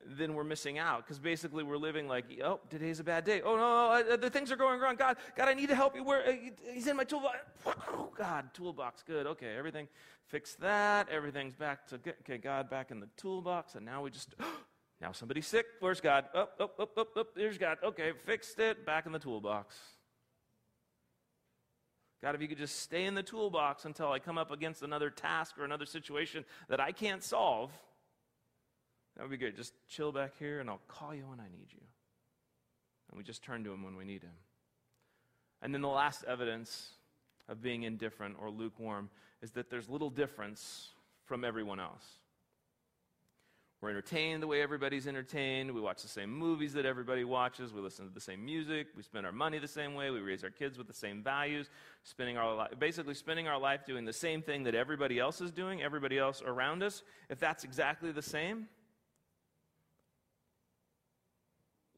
then 0.05 0.33
we're 0.33 0.43
missing 0.43 0.77
out 0.77 1.03
because 1.05 1.19
basically 1.19 1.63
we're 1.63 1.77
living 1.77 2.07
like, 2.07 2.25
oh, 2.43 2.59
today's 2.69 2.99
a 2.99 3.03
bad 3.03 3.25
day. 3.25 3.41
Oh 3.41 3.55
no, 3.55 4.17
the 4.17 4.29
things 4.29 4.51
are 4.51 4.55
going 4.55 4.79
wrong. 4.79 4.95
God, 4.95 5.17
God, 5.35 5.47
I 5.47 5.53
need 5.53 5.69
to 5.69 5.75
help 5.75 5.95
you. 5.95 6.03
Where 6.03 6.27
uh, 6.27 6.33
He's 6.73 6.87
in 6.87 6.95
my 6.95 7.03
toolbox. 7.03 7.37
God, 8.17 8.53
toolbox, 8.53 9.03
good. 9.03 9.27
Okay, 9.27 9.55
everything, 9.57 9.87
fix 10.27 10.55
that. 10.55 11.09
Everything's 11.09 11.55
back 11.55 11.87
to 11.87 11.97
good. 11.97 12.15
okay. 12.21 12.37
God, 12.37 12.69
back 12.69 12.91
in 12.91 12.99
the 12.99 13.09
toolbox, 13.17 13.75
and 13.75 13.85
now 13.85 14.03
we 14.03 14.09
just. 14.09 14.35
Now 15.01 15.13
somebody's 15.13 15.47
sick. 15.47 15.65
Where's 15.79 16.01
God? 16.01 16.25
Up, 16.35 16.55
up, 16.59 16.77
up, 16.77 16.97
up, 16.97 17.15
up. 17.15 17.27
There's 17.33 17.57
God. 17.57 17.77
Okay, 17.81 18.11
fixed 18.25 18.59
it. 18.59 18.85
Back 18.85 19.05
in 19.05 19.13
the 19.13 19.19
toolbox. 19.19 19.77
God, 22.21 22.35
if 22.35 22.41
you 22.41 22.49
could 22.49 22.57
just 22.57 22.81
stay 22.81 23.05
in 23.05 23.15
the 23.15 23.23
toolbox 23.23 23.85
until 23.85 24.11
I 24.11 24.19
come 24.19 24.37
up 24.37 24.51
against 24.51 24.83
another 24.83 25.09
task 25.09 25.57
or 25.57 25.63
another 25.63 25.85
situation 25.85 26.43
that 26.67 26.81
I 26.81 26.91
can't 26.91 27.23
solve, 27.23 27.71
that 29.19 29.23
would 29.23 29.31
be 29.31 29.45
good. 29.45 29.57
Just 29.57 29.73
chill 29.89 30.13
back 30.13 30.31
here 30.39 30.61
and 30.61 30.69
I'll 30.69 30.79
call 30.87 31.13
you 31.13 31.23
when 31.27 31.41
I 31.41 31.49
need 31.51 31.67
you. 31.73 31.81
And 33.09 33.17
we 33.17 33.23
just 33.23 33.43
turn 33.43 33.65
to 33.65 33.73
Him 33.73 33.83
when 33.83 33.97
we 33.97 34.05
need 34.05 34.23
Him. 34.23 34.31
And 35.61 35.73
then 35.73 35.81
the 35.81 35.89
last 35.89 36.23
evidence 36.23 36.91
of 37.49 37.61
being 37.61 37.83
indifferent 37.83 38.37
or 38.41 38.49
lukewarm 38.49 39.09
is 39.41 39.51
that 39.51 39.69
there's 39.69 39.89
little 39.89 40.09
difference 40.09 40.91
from 41.25 41.43
everyone 41.43 41.81
else. 41.81 42.05
We're 43.81 43.89
entertained 43.89 44.41
the 44.41 44.47
way 44.47 44.61
everybody's 44.61 45.05
entertained. 45.05 45.73
We 45.73 45.81
watch 45.81 46.01
the 46.01 46.07
same 46.07 46.31
movies 46.31 46.71
that 46.73 46.85
everybody 46.85 47.25
watches. 47.25 47.73
We 47.73 47.81
listen 47.81 48.07
to 48.07 48.13
the 48.13 48.21
same 48.21 48.45
music. 48.45 48.87
We 48.95 49.03
spend 49.03 49.25
our 49.25 49.33
money 49.33 49.59
the 49.59 49.67
same 49.67 49.95
way. 49.95 50.11
We 50.11 50.19
raise 50.21 50.45
our 50.45 50.49
kids 50.49 50.77
with 50.77 50.87
the 50.87 50.93
same 50.93 51.23
values. 51.23 51.69
Spending 52.03 52.37
our 52.37 52.55
li- 52.55 52.75
basically 52.77 53.15
spending 53.15 53.49
our 53.49 53.59
life 53.59 53.85
doing 53.85 54.05
the 54.05 54.13
same 54.13 54.41
thing 54.41 54.63
that 54.63 54.75
everybody 54.75 55.19
else 55.19 55.41
is 55.41 55.51
doing, 55.51 55.81
everybody 55.81 56.17
else 56.17 56.41
around 56.41 56.83
us. 56.83 57.03
If 57.29 57.39
that's 57.39 57.65
exactly 57.65 58.13
the 58.13 58.21
same, 58.21 58.67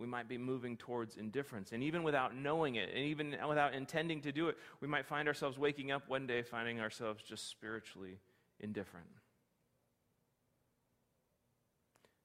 we 0.01 0.07
might 0.07 0.27
be 0.27 0.37
moving 0.37 0.75
towards 0.75 1.15
indifference. 1.15 1.71
And 1.73 1.83
even 1.83 2.01
without 2.01 2.35
knowing 2.35 2.75
it, 2.75 2.89
and 2.89 3.05
even 3.05 3.35
without 3.47 3.75
intending 3.75 4.19
to 4.21 4.31
do 4.31 4.49
it, 4.49 4.57
we 4.81 4.87
might 4.87 5.05
find 5.05 5.27
ourselves 5.27 5.59
waking 5.59 5.91
up 5.91 6.09
one 6.09 6.25
day 6.25 6.41
finding 6.41 6.79
ourselves 6.79 7.21
just 7.23 7.47
spiritually 7.49 8.17
indifferent. 8.59 9.05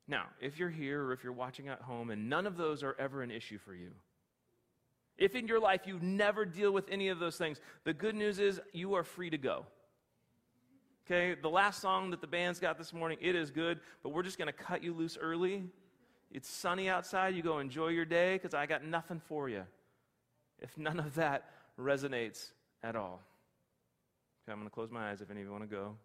Now, 0.09 0.25
if 0.41 0.59
you're 0.59 0.71
here 0.71 1.05
or 1.05 1.12
if 1.12 1.23
you're 1.23 1.35
watching 1.35 1.69
at 1.69 1.83
home 1.83 2.09
and 2.11 2.31
none 2.31 2.47
of 2.47 2.57
those 2.57 2.83
are 2.83 2.97
ever 2.99 3.23
an 3.23 3.31
issue 3.31 3.59
for 3.59 3.75
you, 3.75 3.91
if 5.19 5.35
in 5.35 5.47
your 5.47 5.61
life 5.61 5.83
you 5.85 5.99
never 6.01 6.47
deal 6.47 6.73
with 6.73 6.89
any 6.91 7.09
of 7.09 7.19
those 7.19 7.37
things, 7.37 7.61
the 7.85 7.93
good 7.93 8.15
news 8.15 8.39
is 8.39 8.59
you 8.73 8.95
are 8.95 9.05
free 9.05 9.29
to 9.29 9.39
go. 9.39 9.67
Okay, 11.07 11.39
the 11.41 11.51
last 11.51 11.83
song 11.83 12.11
that 12.11 12.23
the 12.23 12.27
band's 12.27 12.59
got 12.59 12.79
this 12.79 12.95
morning, 12.95 13.19
it 13.21 13.35
is 13.37 13.51
good, 13.51 13.81
but 14.03 14.11
we're 14.11 14.23
just 14.23 14.39
going 14.39 14.47
to 14.47 14.53
cut 14.53 14.83
you 14.83 14.95
loose 14.95 15.19
early. 15.21 15.65
It's 16.31 16.49
sunny 16.49 16.89
outside. 16.89 17.35
You 17.35 17.43
go 17.43 17.59
enjoy 17.59 17.89
your 17.89 18.05
day 18.05 18.35
because 18.35 18.55
I 18.55 18.67
got 18.67 18.85
nothing 18.85 19.21
for 19.27 19.49
you. 19.49 19.62
If 20.59 20.77
none 20.77 20.99
of 20.99 21.15
that 21.17 21.51
resonates 21.79 22.51
at 22.83 22.97
all. 22.97 23.23
Okay, 24.45 24.53
I'm 24.53 24.59
going 24.59 24.69
to 24.69 24.75
close 24.75 24.91
my 24.91 25.11
eyes 25.11 25.21
if 25.21 25.31
any 25.31 25.41
of 25.41 25.47
you 25.47 25.53
want 25.53 25.69
to 25.69 25.75
go. 25.75 25.97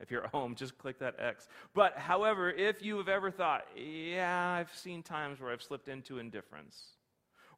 If 0.00 0.10
you're 0.10 0.24
at 0.24 0.30
home, 0.30 0.54
just 0.54 0.78
click 0.78 0.98
that 1.00 1.16
X. 1.18 1.48
But 1.74 1.98
however, 1.98 2.50
if 2.50 2.82
you 2.82 2.96
have 2.96 3.08
ever 3.08 3.30
thought, 3.30 3.66
yeah, 3.76 4.56
I've 4.58 4.74
seen 4.74 5.02
times 5.02 5.40
where 5.40 5.52
I've 5.52 5.62
slipped 5.62 5.88
into 5.88 6.18
indifference. 6.18 6.82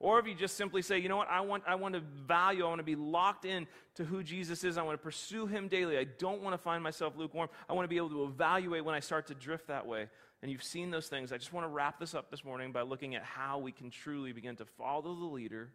Or 0.05 0.19
if 0.19 0.27
you 0.27 0.35
just 0.35 0.59
simply 0.59 0.83
say, 0.83 0.99
you 0.99 1.09
know 1.09 1.17
what, 1.17 1.31
I 1.31 1.41
want, 1.41 1.63
I 1.67 1.77
want 1.77 1.95
to 1.95 2.03
value, 2.27 2.67
I 2.67 2.69
want 2.69 2.81
to 2.81 2.85
be 2.85 2.95
locked 2.95 3.47
in 3.47 3.67
to 3.95 4.05
who 4.05 4.23
Jesus 4.23 4.63
is, 4.63 4.77
I 4.77 4.83
want 4.83 4.99
to 4.99 5.03
pursue 5.03 5.47
him 5.47 5.67
daily. 5.67 5.97
I 5.97 6.05
don't 6.05 6.43
want 6.43 6.53
to 6.53 6.59
find 6.59 6.83
myself 6.83 7.15
lukewarm. 7.17 7.49
I 7.71 7.73
want 7.73 7.85
to 7.85 7.89
be 7.89 7.97
able 7.97 8.11
to 8.11 8.25
evaluate 8.25 8.85
when 8.85 8.95
I 8.95 9.01
start 9.01 9.29
to 9.29 9.35
drift 9.35 9.69
that 9.69 9.87
way. 9.87 10.11
And 10.43 10.53
you've 10.53 10.63
seen 10.63 10.91
those 10.91 11.09
things. 11.09 11.33
I 11.33 11.39
just 11.39 11.55
want 11.55 11.65
to 11.65 11.71
wrap 11.71 11.99
this 11.99 12.15
up 12.15 12.31
this 12.31 12.45
morning 12.45 12.71
by 12.71 12.83
looking 12.83 13.15
at 13.15 13.23
how 13.23 13.61
we 13.61 13.73
can 13.73 13.89
truly 13.89 14.33
begin 14.33 14.57
to 14.57 14.67
follow 14.67 15.15
the 15.15 15.25
leader 15.25 15.71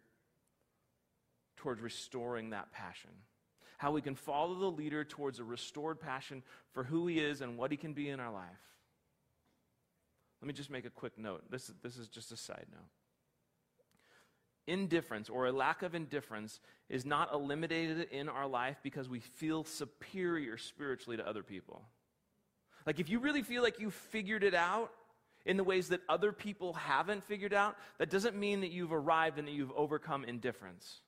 towards 1.56 1.80
restoring 1.80 2.50
that 2.50 2.70
passion 2.70 3.10
how 3.78 3.92
we 3.92 4.02
can 4.02 4.14
follow 4.14 4.54
the 4.56 4.66
leader 4.66 5.04
towards 5.04 5.38
a 5.38 5.44
restored 5.44 5.98
passion 5.98 6.42
for 6.74 6.84
who 6.84 7.06
he 7.06 7.18
is 7.18 7.40
and 7.40 7.56
what 7.56 7.70
he 7.70 7.78
can 7.78 7.94
be 7.94 8.10
in 8.10 8.20
our 8.20 8.30
life. 8.30 8.44
Let 10.42 10.48
me 10.48 10.52
just 10.52 10.68
make 10.68 10.84
a 10.84 10.90
quick 10.90 11.16
note. 11.16 11.50
This, 11.50 11.72
this 11.82 11.96
is 11.96 12.08
just 12.08 12.30
a 12.30 12.36
side 12.36 12.66
note. 12.70 12.99
Indifference 14.70 15.28
or 15.28 15.46
a 15.46 15.52
lack 15.52 15.82
of 15.82 15.94
indifference 15.94 16.60
is 16.88 17.04
not 17.04 17.34
eliminated 17.34 18.08
in 18.12 18.28
our 18.28 18.46
life 18.46 18.78
because 18.82 19.08
we 19.08 19.18
feel 19.18 19.64
superior 19.64 20.56
spiritually 20.56 21.16
to 21.16 21.28
other 21.28 21.42
people. 21.42 21.82
Like, 22.86 23.00
if 23.00 23.10
you 23.10 23.18
really 23.18 23.42
feel 23.42 23.62
like 23.62 23.80
you've 23.80 23.94
figured 23.94 24.44
it 24.44 24.54
out 24.54 24.92
in 25.44 25.56
the 25.56 25.64
ways 25.64 25.88
that 25.88 26.00
other 26.08 26.32
people 26.32 26.74
haven't 26.74 27.24
figured 27.24 27.52
out, 27.52 27.76
that 27.98 28.10
doesn't 28.10 28.36
mean 28.36 28.60
that 28.60 28.70
you've 28.70 28.92
arrived 28.92 29.38
and 29.38 29.48
that 29.48 29.52
you've 29.52 29.72
overcome 29.72 30.24
indifference. 30.24 31.00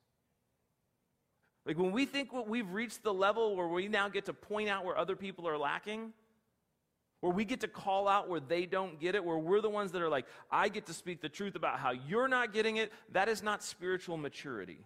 Like 1.65 1.77
when 1.77 1.91
we 1.91 2.05
think 2.05 2.29
we've 2.47 2.69
reached 2.69 3.03
the 3.03 3.13
level 3.13 3.55
where 3.55 3.67
we 3.67 3.87
now 3.87 4.09
get 4.09 4.25
to 4.25 4.33
point 4.33 4.67
out 4.67 4.83
where 4.83 4.97
other 4.97 5.15
people 5.15 5.47
are 5.47 5.57
lacking, 5.57 6.11
where 7.23 7.31
we 7.31 7.45
get 7.45 7.61
to 7.61 7.69
call 7.69 8.09
out 8.09 8.27
where 8.27 8.41
they 8.41 8.65
don't 8.65 8.99
get 8.99 9.15
it, 9.15 9.23
where 9.23 9.37
we're 9.37 9.61
the 9.61 9.69
ones 9.69 9.93
that 9.93 10.01
are 10.01 10.09
like, 10.09 10.25
I 10.51 10.67
get 10.67 10.87
to 10.87 10.93
speak 10.93 11.21
the 11.21 11.29
truth 11.29 11.55
about 11.55 11.79
how 11.79 11.91
you're 11.91 12.27
not 12.27 12.51
getting 12.51 12.75
it, 12.75 12.91
that 13.13 13.29
is 13.29 13.41
not 13.41 13.63
spiritual 13.63 14.17
maturity. 14.17 14.79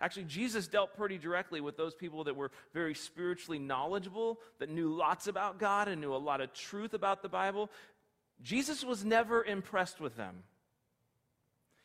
Actually, 0.00 0.24
Jesus 0.24 0.68
dealt 0.68 0.96
pretty 0.96 1.18
directly 1.18 1.60
with 1.60 1.76
those 1.76 1.94
people 1.94 2.24
that 2.24 2.34
were 2.34 2.50
very 2.72 2.94
spiritually 2.94 3.58
knowledgeable, 3.58 4.40
that 4.58 4.70
knew 4.70 4.88
lots 4.88 5.26
about 5.26 5.58
God 5.58 5.86
and 5.86 6.00
knew 6.00 6.14
a 6.14 6.16
lot 6.16 6.40
of 6.40 6.54
truth 6.54 6.94
about 6.94 7.20
the 7.20 7.28
Bible. 7.28 7.70
Jesus 8.40 8.82
was 8.82 9.04
never 9.04 9.44
impressed 9.44 10.00
with 10.00 10.16
them. 10.16 10.44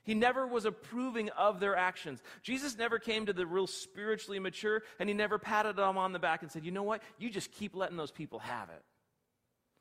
He 0.06 0.14
never 0.14 0.46
was 0.46 0.66
approving 0.66 1.30
of 1.32 1.60
their 1.60 1.76
actions. 1.76 2.22
Jesus 2.44 2.78
never 2.78 3.00
came 3.00 3.26
to 3.26 3.34
the 3.34 3.46
real 3.46 3.68
spiritually 3.68 4.40
mature 4.40 4.84
and 5.00 5.10
he 5.10 5.16
never 5.16 5.40
patted 5.40 5.76
them 5.76 5.98
on 5.98 6.14
the 6.14 6.20
back 6.20 6.44
and 6.44 6.52
said, 6.52 6.64
You 6.64 6.72
know 6.72 6.84
what? 6.84 7.02
You 7.18 7.30
just 7.30 7.52
keep 7.52 7.76
letting 7.76 7.98
those 7.98 8.12
people 8.12 8.40
have 8.40 8.70
it. 8.70 8.84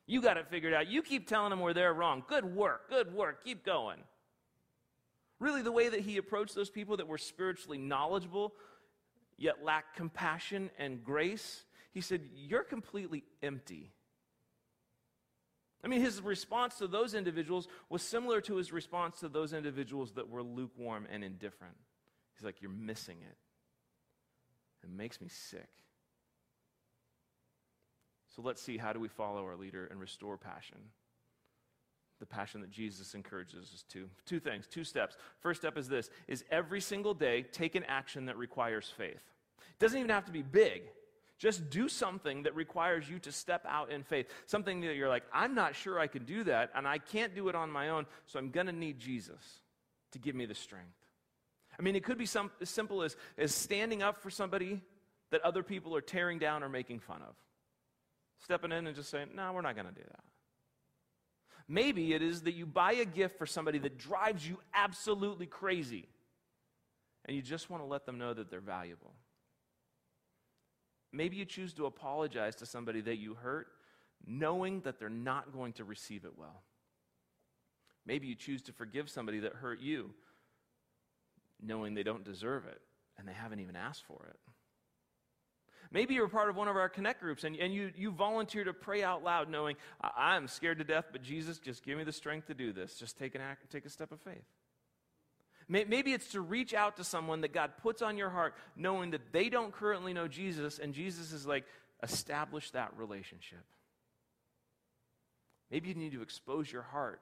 You 0.06 0.22
got 0.22 0.38
it 0.38 0.48
figured 0.48 0.72
out. 0.72 0.88
You 0.88 1.02
keep 1.02 1.28
telling 1.28 1.50
them 1.50 1.60
where 1.60 1.74
they're 1.74 1.92
wrong. 1.92 2.24
Good 2.26 2.44
work. 2.44 2.88
Good 2.88 3.14
work. 3.14 3.44
Keep 3.44 3.64
going. 3.64 3.98
Really, 5.40 5.62
the 5.62 5.72
way 5.72 5.88
that 5.88 6.00
he 6.00 6.16
approached 6.16 6.54
those 6.54 6.70
people 6.70 6.96
that 6.96 7.08
were 7.08 7.18
spiritually 7.18 7.78
knowledgeable, 7.78 8.54
yet 9.36 9.62
lacked 9.62 9.96
compassion 9.96 10.70
and 10.78 11.04
grace, 11.04 11.64
he 11.92 12.00
said, 12.00 12.22
You're 12.34 12.64
completely 12.64 13.24
empty. 13.42 13.92
I 15.84 15.88
mean, 15.88 16.00
his 16.00 16.22
response 16.22 16.78
to 16.78 16.86
those 16.86 17.12
individuals 17.14 17.68
was 17.90 18.02
similar 18.02 18.40
to 18.42 18.56
his 18.56 18.72
response 18.72 19.20
to 19.20 19.28
those 19.28 19.52
individuals 19.52 20.12
that 20.12 20.30
were 20.30 20.42
lukewarm 20.42 21.06
and 21.12 21.22
indifferent. 21.22 21.74
He's 22.34 22.44
like, 22.44 22.62
You're 22.62 22.70
missing 22.70 23.18
it. 23.20 23.36
It 24.82 24.90
makes 24.90 25.20
me 25.20 25.28
sick. 25.28 25.68
So 28.34 28.42
let's 28.42 28.60
see 28.60 28.78
how 28.78 28.92
do 28.92 28.98
we 28.98 29.08
follow 29.08 29.44
our 29.44 29.56
leader 29.56 29.86
and 29.86 30.00
restore 30.00 30.36
passion? 30.36 30.78
The 32.18 32.26
passion 32.26 32.60
that 32.62 32.70
Jesus 32.70 33.14
encourages 33.14 33.72
us 33.72 33.84
to. 33.90 34.08
Two 34.24 34.40
things, 34.40 34.66
two 34.66 34.84
steps. 34.84 35.16
First 35.40 35.60
step 35.60 35.76
is 35.76 35.88
this 35.88 36.08
is 36.26 36.44
every 36.50 36.80
single 36.80 37.12
day 37.12 37.42
take 37.42 37.74
an 37.74 37.84
action 37.84 38.26
that 38.26 38.38
requires 38.38 38.92
faith. 38.96 39.22
It 39.58 39.78
doesn't 39.78 39.98
even 39.98 40.10
have 40.10 40.24
to 40.24 40.32
be 40.32 40.42
big. 40.42 40.84
Just 41.38 41.68
do 41.68 41.88
something 41.88 42.44
that 42.44 42.54
requires 42.54 43.08
you 43.08 43.18
to 43.20 43.32
step 43.32 43.66
out 43.68 43.90
in 43.90 44.04
faith. 44.04 44.26
Something 44.46 44.80
that 44.82 44.94
you're 44.94 45.08
like, 45.08 45.24
I'm 45.32 45.54
not 45.54 45.74
sure 45.74 45.98
I 45.98 46.06
can 46.06 46.24
do 46.24 46.44
that, 46.44 46.70
and 46.74 46.86
I 46.86 46.98
can't 46.98 47.34
do 47.34 47.48
it 47.48 47.54
on 47.54 47.70
my 47.70 47.88
own, 47.88 48.06
so 48.26 48.38
I'm 48.38 48.50
going 48.50 48.66
to 48.66 48.72
need 48.72 49.00
Jesus 49.00 49.42
to 50.12 50.18
give 50.18 50.34
me 50.34 50.46
the 50.46 50.54
strength. 50.54 50.94
I 51.78 51.82
mean, 51.82 51.96
it 51.96 52.04
could 52.04 52.18
be 52.18 52.26
some, 52.26 52.50
as 52.60 52.70
simple 52.70 53.02
as, 53.02 53.16
as 53.36 53.52
standing 53.52 54.02
up 54.02 54.22
for 54.22 54.30
somebody 54.30 54.80
that 55.30 55.42
other 55.42 55.64
people 55.64 55.96
are 55.96 56.00
tearing 56.00 56.38
down 56.38 56.62
or 56.62 56.68
making 56.68 57.00
fun 57.00 57.20
of. 57.22 57.34
Stepping 58.40 58.70
in 58.70 58.86
and 58.86 58.94
just 58.94 59.10
saying, 59.10 59.28
No, 59.34 59.52
we're 59.52 59.62
not 59.62 59.74
going 59.74 59.88
to 59.88 59.92
do 59.92 60.02
that. 60.06 60.24
Maybe 61.66 62.12
it 62.12 62.22
is 62.22 62.42
that 62.42 62.54
you 62.54 62.66
buy 62.66 62.92
a 62.92 63.04
gift 63.04 63.38
for 63.38 63.46
somebody 63.46 63.78
that 63.78 63.98
drives 63.98 64.46
you 64.46 64.58
absolutely 64.74 65.46
crazy, 65.46 66.06
and 67.24 67.34
you 67.34 67.42
just 67.42 67.70
want 67.70 67.82
to 67.82 67.86
let 67.86 68.06
them 68.06 68.18
know 68.18 68.34
that 68.34 68.50
they're 68.50 68.60
valuable. 68.60 69.14
Maybe 71.14 71.36
you 71.36 71.44
choose 71.44 71.72
to 71.74 71.86
apologize 71.86 72.56
to 72.56 72.66
somebody 72.66 73.00
that 73.02 73.18
you 73.18 73.34
hurt, 73.34 73.68
knowing 74.26 74.80
that 74.80 74.98
they're 74.98 75.08
not 75.08 75.52
going 75.52 75.72
to 75.74 75.84
receive 75.84 76.24
it 76.24 76.32
well. 76.36 76.62
Maybe 78.04 78.26
you 78.26 78.34
choose 78.34 78.62
to 78.62 78.72
forgive 78.72 79.08
somebody 79.08 79.38
that 79.40 79.54
hurt 79.54 79.80
you, 79.80 80.10
knowing 81.62 81.94
they 81.94 82.02
don't 82.02 82.24
deserve 82.24 82.66
it 82.66 82.80
and 83.16 83.28
they 83.28 83.32
haven't 83.32 83.60
even 83.60 83.76
asked 83.76 84.04
for 84.06 84.26
it. 84.28 84.36
Maybe 85.92 86.14
you're 86.14 86.28
part 86.28 86.50
of 86.50 86.56
one 86.56 86.66
of 86.66 86.76
our 86.76 86.88
connect 86.88 87.20
groups 87.20 87.44
and, 87.44 87.54
and 87.56 87.72
you, 87.72 87.92
you 87.96 88.10
volunteer 88.10 88.64
to 88.64 88.72
pray 88.72 89.04
out 89.04 89.22
loud 89.22 89.48
knowing, 89.48 89.76
I'm 90.02 90.48
scared 90.48 90.78
to 90.78 90.84
death, 90.84 91.06
but 91.12 91.22
Jesus, 91.22 91.60
just 91.60 91.84
give 91.84 91.96
me 91.96 92.02
the 92.02 92.12
strength 92.12 92.48
to 92.48 92.54
do 92.54 92.72
this. 92.72 92.98
Just 92.98 93.16
take, 93.16 93.36
an 93.36 93.40
act, 93.40 93.70
take 93.70 93.86
a 93.86 93.90
step 93.90 94.10
of 94.10 94.20
faith. 94.20 94.44
Maybe 95.68 96.12
it's 96.12 96.28
to 96.32 96.40
reach 96.40 96.74
out 96.74 96.96
to 96.98 97.04
someone 97.04 97.40
that 97.40 97.52
God 97.52 97.72
puts 97.82 98.02
on 98.02 98.18
your 98.18 98.30
heart 98.30 98.54
knowing 98.76 99.12
that 99.12 99.32
they 99.32 99.48
don't 99.48 99.72
currently 99.72 100.12
know 100.12 100.28
Jesus, 100.28 100.78
and 100.78 100.92
Jesus 100.92 101.32
is 101.32 101.46
like, 101.46 101.64
establish 102.02 102.70
that 102.72 102.92
relationship. 102.96 103.64
Maybe 105.70 105.88
you 105.88 105.94
need 105.94 106.12
to 106.12 106.22
expose 106.22 106.70
your 106.70 106.82
heart 106.82 107.20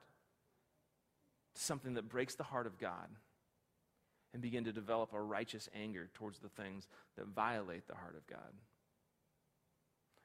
to 1.55 1.63
something 1.63 1.95
that 1.95 2.09
breaks 2.09 2.35
the 2.35 2.43
heart 2.43 2.67
of 2.67 2.79
God 2.79 3.09
and 4.33 4.43
begin 4.43 4.65
to 4.65 4.73
develop 4.73 5.13
a 5.13 5.21
righteous 5.21 5.69
anger 5.75 6.09
towards 6.15 6.39
the 6.41 6.49
things 6.49 6.89
that 7.17 7.27
violate 7.27 7.87
the 7.87 7.95
heart 7.95 8.17
of 8.17 8.27
God. 8.27 8.53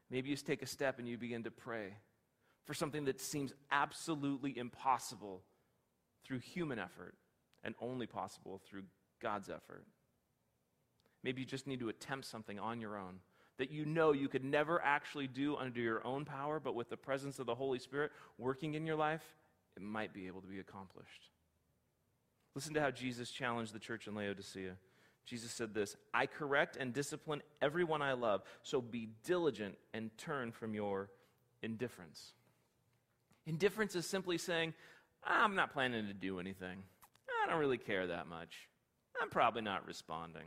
Maybe 0.10 0.30
you 0.30 0.36
just 0.36 0.48
take 0.48 0.62
a 0.62 0.68
step 0.68 1.00
and 1.00 1.08
you 1.08 1.18
begin 1.18 1.44
to 1.44 1.52
pray 1.52 1.94
for 2.66 2.74
something 2.74 3.06
that 3.06 3.20
seems 3.20 3.54
absolutely 3.72 4.58
impossible 4.58 5.42
through 6.26 6.40
human 6.40 6.80
effort 6.80 7.16
and 7.64 7.76
only 7.82 8.08
possible 8.08 8.62
through 8.70 8.84
God's 9.22 9.50
effort. 9.50 9.86
Maybe 11.24 11.42
you 11.42 11.48
just 11.48 11.68
need 11.68 11.80
to 11.80 11.90
attempt 11.90 12.26
something 12.26 12.60
on 12.60 12.80
your 12.80 12.98
own 12.98 13.20
that 13.58 13.72
you 13.72 13.86
know 13.86 14.12
you 14.12 14.28
could 14.28 14.44
never 14.44 14.82
actually 14.84 15.28
do 15.28 15.56
under 15.56 15.82
your 15.82 16.06
own 16.06 16.26
power, 16.26 16.60
but 16.60 16.76
with 16.76 16.90
the 16.90 16.98
presence 16.98 17.40
of 17.40 17.46
the 17.46 17.56
Holy 17.56 17.80
Spirit 17.80 18.12
working 18.38 18.76
in 18.76 18.86
your 18.86 18.96
life, 18.96 19.24
it 19.76 19.82
might 19.82 20.14
be 20.14 20.28
able 20.28 20.42
to 20.42 20.48
be 20.48 20.60
accomplished. 20.60 21.32
Listen 22.56 22.74
to 22.76 22.82
how 22.82 22.92
Jesus 22.92 23.32
challenged 23.32 23.74
the 23.74 23.80
church 23.80 24.08
in 24.08 24.16
Laodicea. 24.16 24.74
Jesus 25.26 25.52
said 25.52 25.74
this 25.74 25.96
I 26.14 26.26
correct 26.26 26.78
and 26.78 26.94
discipline 26.94 27.42
everyone 27.62 28.02
I 28.02 28.14
love, 28.14 28.42
so 28.64 28.82
be 28.82 29.10
diligent 29.26 29.76
and 29.94 30.16
turn 30.18 30.52
from 30.52 30.74
your 30.74 31.10
indifference. 31.62 32.34
Indifference 33.46 33.96
is 33.96 34.06
simply 34.06 34.38
saying, 34.38 34.74
I'm 35.24 35.56
not 35.56 35.74
planning 35.74 36.08
to 36.08 36.14
do 36.14 36.40
anything. 36.40 36.84
I 37.48 37.52
don't 37.52 37.60
really 37.60 37.78
care 37.78 38.08
that 38.08 38.28
much. 38.28 38.68
I'm 39.22 39.30
probably 39.30 39.62
not 39.62 39.88
responding. 39.88 40.44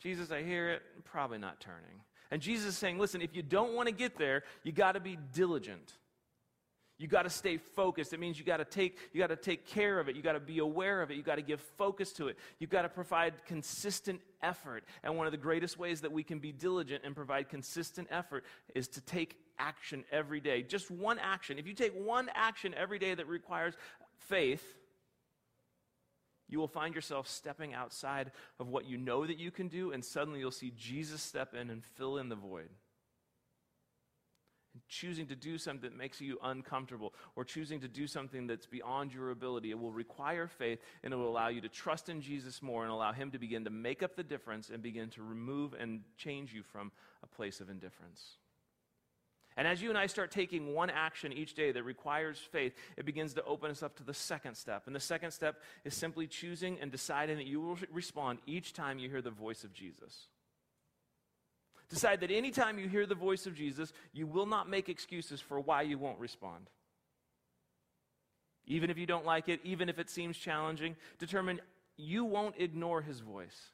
Jesus, 0.00 0.32
I 0.32 0.42
hear 0.42 0.70
it, 0.70 0.82
I'm 0.96 1.02
probably 1.02 1.38
not 1.38 1.60
turning. 1.60 2.00
And 2.30 2.40
Jesus 2.40 2.68
is 2.68 2.78
saying, 2.78 2.98
listen, 2.98 3.20
if 3.20 3.36
you 3.36 3.42
don't 3.42 3.74
want 3.74 3.88
to 3.88 3.94
get 3.94 4.16
there, 4.16 4.42
you 4.64 4.72
got 4.72 4.92
to 4.92 5.00
be 5.00 5.18
diligent. 5.32 5.92
You 6.98 7.08
got 7.08 7.22
to 7.22 7.30
stay 7.30 7.56
focused. 7.56 8.12
It 8.12 8.20
means 8.20 8.38
you 8.38 8.44
got 8.44 8.58
to 8.58 8.64
take 8.64 8.96
you 9.12 9.20
got 9.20 9.28
to 9.28 9.36
take 9.36 9.66
care 9.66 9.98
of 9.98 10.08
it. 10.08 10.14
You 10.14 10.22
got 10.22 10.34
to 10.34 10.40
be 10.40 10.58
aware 10.58 11.02
of 11.02 11.10
it. 11.10 11.16
You 11.16 11.22
got 11.22 11.34
to 11.34 11.42
give 11.42 11.60
focus 11.76 12.12
to 12.14 12.28
it. 12.28 12.38
You've 12.58 12.70
got 12.70 12.82
to 12.82 12.88
provide 12.88 13.34
consistent 13.44 14.20
effort. 14.40 14.84
And 15.02 15.16
one 15.16 15.26
of 15.26 15.32
the 15.32 15.38
greatest 15.38 15.78
ways 15.78 16.02
that 16.02 16.12
we 16.12 16.22
can 16.22 16.38
be 16.38 16.52
diligent 16.52 17.02
and 17.04 17.16
provide 17.16 17.48
consistent 17.48 18.06
effort 18.10 18.44
is 18.74 18.86
to 18.88 19.00
take 19.00 19.36
action 19.58 20.04
every 20.12 20.40
day. 20.40 20.62
Just 20.62 20.90
one 20.90 21.18
action. 21.18 21.58
If 21.58 21.66
you 21.66 21.74
take 21.74 21.92
one 21.92 22.30
action 22.34 22.72
every 22.74 23.00
day 23.00 23.14
that 23.14 23.26
requires 23.26 23.74
faith, 24.28 24.64
you 26.52 26.58
will 26.58 26.68
find 26.68 26.94
yourself 26.94 27.26
stepping 27.26 27.74
outside 27.74 28.30
of 28.60 28.68
what 28.68 28.86
you 28.86 28.96
know 28.96 29.26
that 29.26 29.38
you 29.38 29.50
can 29.50 29.68
do, 29.68 29.92
and 29.92 30.04
suddenly 30.04 30.38
you'll 30.38 30.50
see 30.50 30.72
Jesus 30.76 31.22
step 31.22 31.54
in 31.54 31.70
and 31.70 31.82
fill 31.84 32.18
in 32.18 32.28
the 32.28 32.36
void 32.36 32.68
choosing 34.88 35.26
to 35.26 35.36
do 35.36 35.58
something 35.58 35.90
that 35.90 35.96
makes 35.96 36.20
you 36.20 36.38
uncomfortable 36.42 37.12
or 37.36 37.44
choosing 37.44 37.80
to 37.80 37.88
do 37.88 38.06
something 38.06 38.46
that's 38.46 38.66
beyond 38.66 39.12
your 39.12 39.30
ability. 39.30 39.70
It 39.70 39.78
will 39.78 39.92
require 39.92 40.46
faith 40.46 40.80
and 41.02 41.12
it 41.12 41.16
will 41.16 41.28
allow 41.28 41.48
you 41.48 41.60
to 41.60 41.68
trust 41.68 42.08
in 42.08 42.20
Jesus 42.20 42.62
more 42.62 42.82
and 42.82 42.92
allow 42.92 43.12
Him 43.12 43.30
to 43.32 43.38
begin 43.38 43.64
to 43.64 43.70
make 43.70 44.02
up 44.02 44.16
the 44.16 44.22
difference 44.22 44.70
and 44.70 44.82
begin 44.82 45.10
to 45.10 45.22
remove 45.22 45.74
and 45.74 46.02
change 46.16 46.52
you 46.52 46.62
from 46.62 46.92
a 47.22 47.26
place 47.26 47.60
of 47.60 47.70
indifference. 47.70 48.38
And 49.56 49.68
as 49.68 49.82
you 49.82 49.88
and 49.90 49.98
I 49.98 50.06
start 50.06 50.30
taking 50.30 50.74
one 50.74 50.90
action 50.90 51.32
each 51.32 51.54
day 51.54 51.72
that 51.72 51.82
requires 51.82 52.38
faith, 52.38 52.74
it 52.96 53.04
begins 53.04 53.34
to 53.34 53.44
open 53.44 53.70
us 53.70 53.82
up 53.82 53.96
to 53.96 54.04
the 54.04 54.14
second 54.14 54.56
step. 54.56 54.84
And 54.86 54.96
the 54.96 55.00
second 55.00 55.32
step 55.32 55.60
is 55.84 55.94
simply 55.94 56.26
choosing 56.26 56.78
and 56.80 56.90
deciding 56.90 57.36
that 57.36 57.46
you 57.46 57.60
will 57.60 57.78
respond 57.90 58.38
each 58.46 58.72
time 58.72 58.98
you 58.98 59.10
hear 59.10 59.22
the 59.22 59.30
voice 59.30 59.64
of 59.64 59.72
Jesus. 59.72 60.28
Decide 61.90 62.20
that 62.20 62.30
anytime 62.30 62.78
you 62.78 62.88
hear 62.88 63.04
the 63.04 63.14
voice 63.14 63.46
of 63.46 63.54
Jesus, 63.54 63.92
you 64.14 64.26
will 64.26 64.46
not 64.46 64.68
make 64.68 64.88
excuses 64.88 65.40
for 65.42 65.60
why 65.60 65.82
you 65.82 65.98
won't 65.98 66.18
respond. 66.18 66.70
Even 68.66 68.88
if 68.88 68.96
you 68.96 69.04
don't 69.04 69.26
like 69.26 69.48
it, 69.50 69.60
even 69.64 69.90
if 69.90 69.98
it 69.98 70.08
seems 70.08 70.38
challenging, 70.38 70.96
determine 71.18 71.60
you 71.98 72.24
won't 72.24 72.54
ignore 72.58 73.02
his 73.02 73.20
voice. 73.20 73.72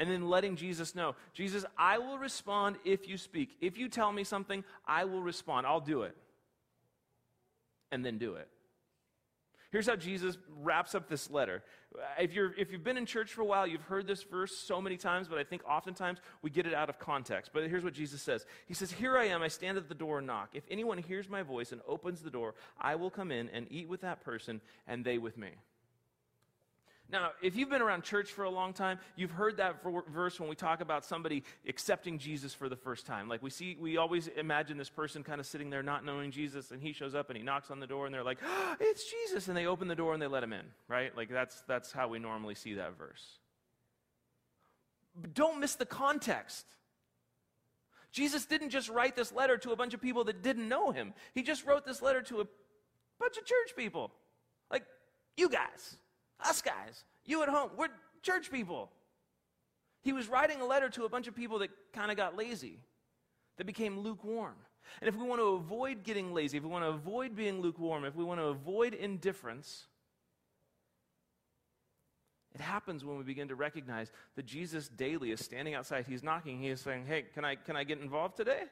And 0.00 0.10
then 0.10 0.30
letting 0.30 0.56
Jesus 0.56 0.94
know 0.94 1.14
Jesus, 1.34 1.66
I 1.76 1.98
will 1.98 2.16
respond 2.16 2.76
if 2.86 3.06
you 3.06 3.18
speak. 3.18 3.50
If 3.60 3.76
you 3.76 3.90
tell 3.90 4.10
me 4.10 4.24
something, 4.24 4.64
I 4.86 5.04
will 5.04 5.20
respond. 5.20 5.66
I'll 5.66 5.78
do 5.78 6.04
it. 6.04 6.16
And 7.92 8.02
then 8.02 8.16
do 8.16 8.36
it. 8.36 8.48
Here's 9.70 9.86
how 9.86 9.96
Jesus 9.96 10.38
wraps 10.62 10.94
up 10.94 11.06
this 11.10 11.30
letter. 11.30 11.62
If, 12.18 12.32
you're, 12.32 12.54
if 12.58 12.72
you've 12.72 12.82
been 12.82 12.96
in 12.96 13.04
church 13.04 13.34
for 13.34 13.42
a 13.42 13.44
while, 13.44 13.66
you've 13.66 13.82
heard 13.82 14.06
this 14.06 14.22
verse 14.22 14.56
so 14.56 14.80
many 14.80 14.96
times, 14.96 15.28
but 15.28 15.36
I 15.36 15.44
think 15.44 15.62
oftentimes 15.68 16.18
we 16.40 16.48
get 16.48 16.66
it 16.66 16.72
out 16.72 16.88
of 16.88 16.98
context. 16.98 17.50
But 17.52 17.68
here's 17.68 17.84
what 17.84 17.92
Jesus 17.92 18.22
says 18.22 18.46
He 18.66 18.72
says, 18.72 18.90
Here 18.90 19.18
I 19.18 19.26
am, 19.26 19.42
I 19.42 19.48
stand 19.48 19.76
at 19.76 19.90
the 19.90 19.94
door 19.94 20.18
and 20.18 20.26
knock. 20.26 20.50
If 20.54 20.64
anyone 20.70 20.96
hears 20.96 21.28
my 21.28 21.42
voice 21.42 21.72
and 21.72 21.82
opens 21.86 22.22
the 22.22 22.30
door, 22.30 22.54
I 22.80 22.94
will 22.94 23.10
come 23.10 23.30
in 23.30 23.50
and 23.50 23.66
eat 23.70 23.86
with 23.86 24.00
that 24.00 24.22
person, 24.22 24.62
and 24.88 25.04
they 25.04 25.18
with 25.18 25.36
me. 25.36 25.50
Now, 27.12 27.30
if 27.42 27.56
you've 27.56 27.70
been 27.70 27.82
around 27.82 28.04
church 28.04 28.30
for 28.30 28.44
a 28.44 28.50
long 28.50 28.72
time, 28.72 28.98
you've 29.16 29.32
heard 29.32 29.56
that 29.56 29.82
verse 30.12 30.38
when 30.38 30.48
we 30.48 30.54
talk 30.54 30.80
about 30.80 31.04
somebody 31.04 31.42
accepting 31.66 32.18
Jesus 32.18 32.54
for 32.54 32.68
the 32.68 32.76
first 32.76 33.06
time. 33.06 33.28
Like 33.28 33.42
we 33.42 33.50
see, 33.50 33.76
we 33.80 33.96
always 33.96 34.28
imagine 34.28 34.78
this 34.78 34.90
person 34.90 35.24
kind 35.24 35.40
of 35.40 35.46
sitting 35.46 35.70
there 35.70 35.82
not 35.82 36.04
knowing 36.04 36.30
Jesus, 36.30 36.70
and 36.70 36.80
he 36.80 36.92
shows 36.92 37.14
up 37.14 37.28
and 37.28 37.36
he 37.36 37.42
knocks 37.42 37.70
on 37.70 37.80
the 37.80 37.86
door, 37.86 38.06
and 38.06 38.14
they're 38.14 38.22
like, 38.22 38.38
oh, 38.44 38.76
"It's 38.78 39.10
Jesus!" 39.10 39.48
And 39.48 39.56
they 39.56 39.66
open 39.66 39.88
the 39.88 39.94
door 39.94 40.12
and 40.12 40.22
they 40.22 40.28
let 40.28 40.42
him 40.42 40.52
in. 40.52 40.66
Right? 40.88 41.16
Like 41.16 41.28
that's 41.28 41.62
that's 41.66 41.90
how 41.90 42.08
we 42.08 42.18
normally 42.18 42.54
see 42.54 42.74
that 42.74 42.96
verse. 42.96 43.38
But 45.20 45.34
don't 45.34 45.58
miss 45.58 45.74
the 45.74 45.86
context. 45.86 46.66
Jesus 48.12 48.44
didn't 48.44 48.70
just 48.70 48.88
write 48.88 49.16
this 49.16 49.32
letter 49.32 49.56
to 49.58 49.72
a 49.72 49.76
bunch 49.76 49.94
of 49.94 50.00
people 50.00 50.24
that 50.24 50.42
didn't 50.42 50.68
know 50.68 50.90
him. 50.90 51.14
He 51.34 51.42
just 51.42 51.64
wrote 51.64 51.84
this 51.84 52.02
letter 52.02 52.22
to 52.22 52.40
a 52.40 52.46
bunch 53.18 53.36
of 53.36 53.44
church 53.44 53.76
people, 53.76 54.12
like 54.70 54.84
you 55.36 55.48
guys. 55.48 55.96
Us 56.44 56.62
guys, 56.62 57.04
you 57.24 57.42
at 57.42 57.48
home, 57.48 57.70
we're 57.76 57.88
church 58.22 58.50
people. 58.50 58.90
He 60.02 60.12
was 60.12 60.28
writing 60.28 60.60
a 60.60 60.66
letter 60.66 60.88
to 60.90 61.04
a 61.04 61.08
bunch 61.08 61.26
of 61.26 61.34
people 61.34 61.58
that 61.58 61.70
kind 61.92 62.10
of 62.10 62.16
got 62.16 62.36
lazy, 62.36 62.78
that 63.58 63.66
became 63.66 64.00
lukewarm. 64.00 64.54
And 65.00 65.08
if 65.08 65.16
we 65.16 65.24
want 65.24 65.40
to 65.40 65.48
avoid 65.48 66.02
getting 66.02 66.32
lazy, 66.32 66.56
if 66.56 66.64
we 66.64 66.70
want 66.70 66.84
to 66.84 66.88
avoid 66.88 67.36
being 67.36 67.60
lukewarm, 67.60 68.04
if 68.04 68.16
we 68.16 68.24
want 68.24 68.40
to 68.40 68.46
avoid 68.46 68.94
indifference, 68.94 69.86
it 72.54 72.60
happens 72.60 73.04
when 73.04 73.16
we 73.16 73.22
begin 73.22 73.48
to 73.48 73.54
recognize 73.54 74.10
that 74.36 74.46
Jesus 74.46 74.88
daily 74.88 75.30
is 75.30 75.40
standing 75.40 75.74
outside. 75.74 76.06
He's 76.08 76.22
knocking. 76.22 76.58
He 76.58 76.68
is 76.68 76.80
saying, 76.80 77.06
Hey, 77.06 77.26
can 77.34 77.44
I, 77.44 77.54
can 77.54 77.76
I 77.76 77.84
get 77.84 78.00
involved 78.00 78.36
today? 78.36 78.62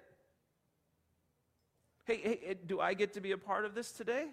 Hey, 2.05 2.17
hey, 2.23 2.57
do 2.67 2.81
I 2.81 2.95
get 2.95 3.13
to 3.15 3.21
be 3.21 3.33
a 3.33 3.39
part 3.39 3.65
of 3.65 3.75
this 3.75 3.93
today? 3.93 4.29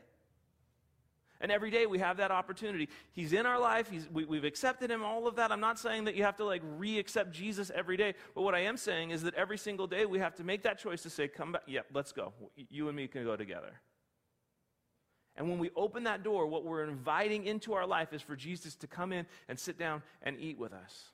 And 1.42 1.52
every 1.52 1.70
day 1.70 1.86
we 1.86 2.00
have 2.00 2.18
that 2.18 2.32
opportunity. 2.32 2.90
He's 3.12 3.34
in 3.34 3.46
our 3.46 3.60
life. 3.60 3.92
We, 4.12 4.26
we've 4.26 4.44
accepted 4.44 4.90
him, 4.90 5.04
all 5.04 5.28
of 5.28 5.36
that. 5.36 5.52
I'm 5.52 5.60
not 5.60 5.78
saying 5.78 6.06
that 6.06 6.16
you 6.16 6.24
have 6.24 6.38
to 6.38 6.46
like 6.46 6.62
re 6.78 6.98
accept 6.98 7.32
Jesus 7.32 7.72
every 7.74 7.98
day. 7.98 8.14
But 8.34 8.44
what 8.44 8.56
I 8.56 8.60
am 8.62 8.78
saying 8.78 9.12
is 9.12 9.24
that 9.24 9.34
every 9.36 9.58
single 9.58 9.88
day 9.88 10.06
we 10.06 10.20
have 10.20 10.36
to 10.36 10.44
make 10.44 10.64
that 10.64 10.80
choice 10.80 11.04
to 11.04 11.10
say, 11.10 11.28
come 11.28 11.52
back. 11.52 11.64
Yep, 11.68 11.88
let's 11.94 12.12
go. 12.12 12.34
You 12.70 12.88
and 12.88 12.96
me 12.96 13.08
can 13.08 13.24
go 13.24 13.36
together. 13.36 13.82
And 15.38 15.50
when 15.50 15.60
we 15.60 15.70
open 15.76 16.06
that 16.06 16.24
door, 16.24 16.48
what 16.48 16.64
we're 16.64 16.86
inviting 16.86 17.46
into 17.46 17.74
our 17.74 17.86
life 17.86 18.14
is 18.14 18.22
for 18.22 18.36
Jesus 18.36 18.76
to 18.78 18.88
come 18.88 19.12
in 19.12 19.26
and 19.50 19.60
sit 19.60 19.78
down 19.78 20.02
and 20.22 20.38
eat 20.40 20.58
with 20.58 20.72
us. 20.72 21.12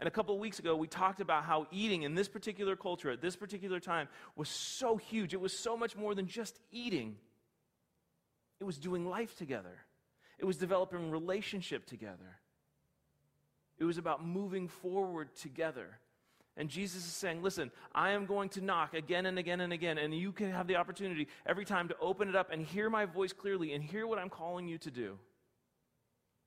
And 0.00 0.08
a 0.08 0.10
couple 0.10 0.34
of 0.34 0.40
weeks 0.40 0.58
ago, 0.58 0.74
we 0.74 0.88
talked 0.88 1.20
about 1.20 1.44
how 1.44 1.68
eating 1.70 2.02
in 2.02 2.16
this 2.16 2.28
particular 2.28 2.74
culture 2.74 3.10
at 3.10 3.20
this 3.20 3.36
particular 3.36 3.78
time 3.78 4.08
was 4.34 4.48
so 4.48 4.96
huge. 4.96 5.32
It 5.32 5.40
was 5.40 5.56
so 5.56 5.76
much 5.76 5.96
more 5.96 6.16
than 6.16 6.26
just 6.26 6.58
eating. 6.72 7.16
It 8.64 8.66
was 8.66 8.78
doing 8.78 9.06
life 9.06 9.36
together, 9.36 9.84
it 10.38 10.46
was 10.46 10.56
developing 10.56 11.10
relationship 11.10 11.84
together. 11.84 12.40
It 13.76 13.84
was 13.84 13.98
about 13.98 14.24
moving 14.24 14.68
forward 14.68 15.34
together. 15.34 15.98
And 16.56 16.70
Jesus 16.70 17.04
is 17.04 17.12
saying, 17.12 17.42
Listen, 17.42 17.70
I 17.94 18.12
am 18.12 18.24
going 18.24 18.48
to 18.50 18.62
knock 18.62 18.94
again 18.94 19.26
and 19.26 19.38
again 19.38 19.60
and 19.60 19.70
again, 19.70 19.98
and 19.98 20.14
you 20.14 20.32
can 20.32 20.50
have 20.50 20.66
the 20.66 20.76
opportunity 20.76 21.28
every 21.44 21.66
time 21.66 21.88
to 21.88 21.96
open 22.00 22.26
it 22.26 22.36
up 22.36 22.50
and 22.50 22.64
hear 22.64 22.88
my 22.88 23.04
voice 23.04 23.34
clearly 23.34 23.74
and 23.74 23.84
hear 23.84 24.06
what 24.06 24.18
I'm 24.18 24.30
calling 24.30 24.66
you 24.66 24.78
to 24.78 24.90
do. 24.90 25.18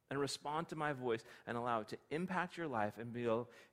And 0.10 0.19
respond 0.19 0.69
to 0.69 0.75
my 0.75 0.93
voice 0.93 1.23
and 1.45 1.56
allow 1.56 1.82
it 1.82 1.89
to 1.89 1.97
impact 2.10 2.58
your 2.58 2.67
life 2.67 2.97
and 2.97 3.13
be 3.13 3.30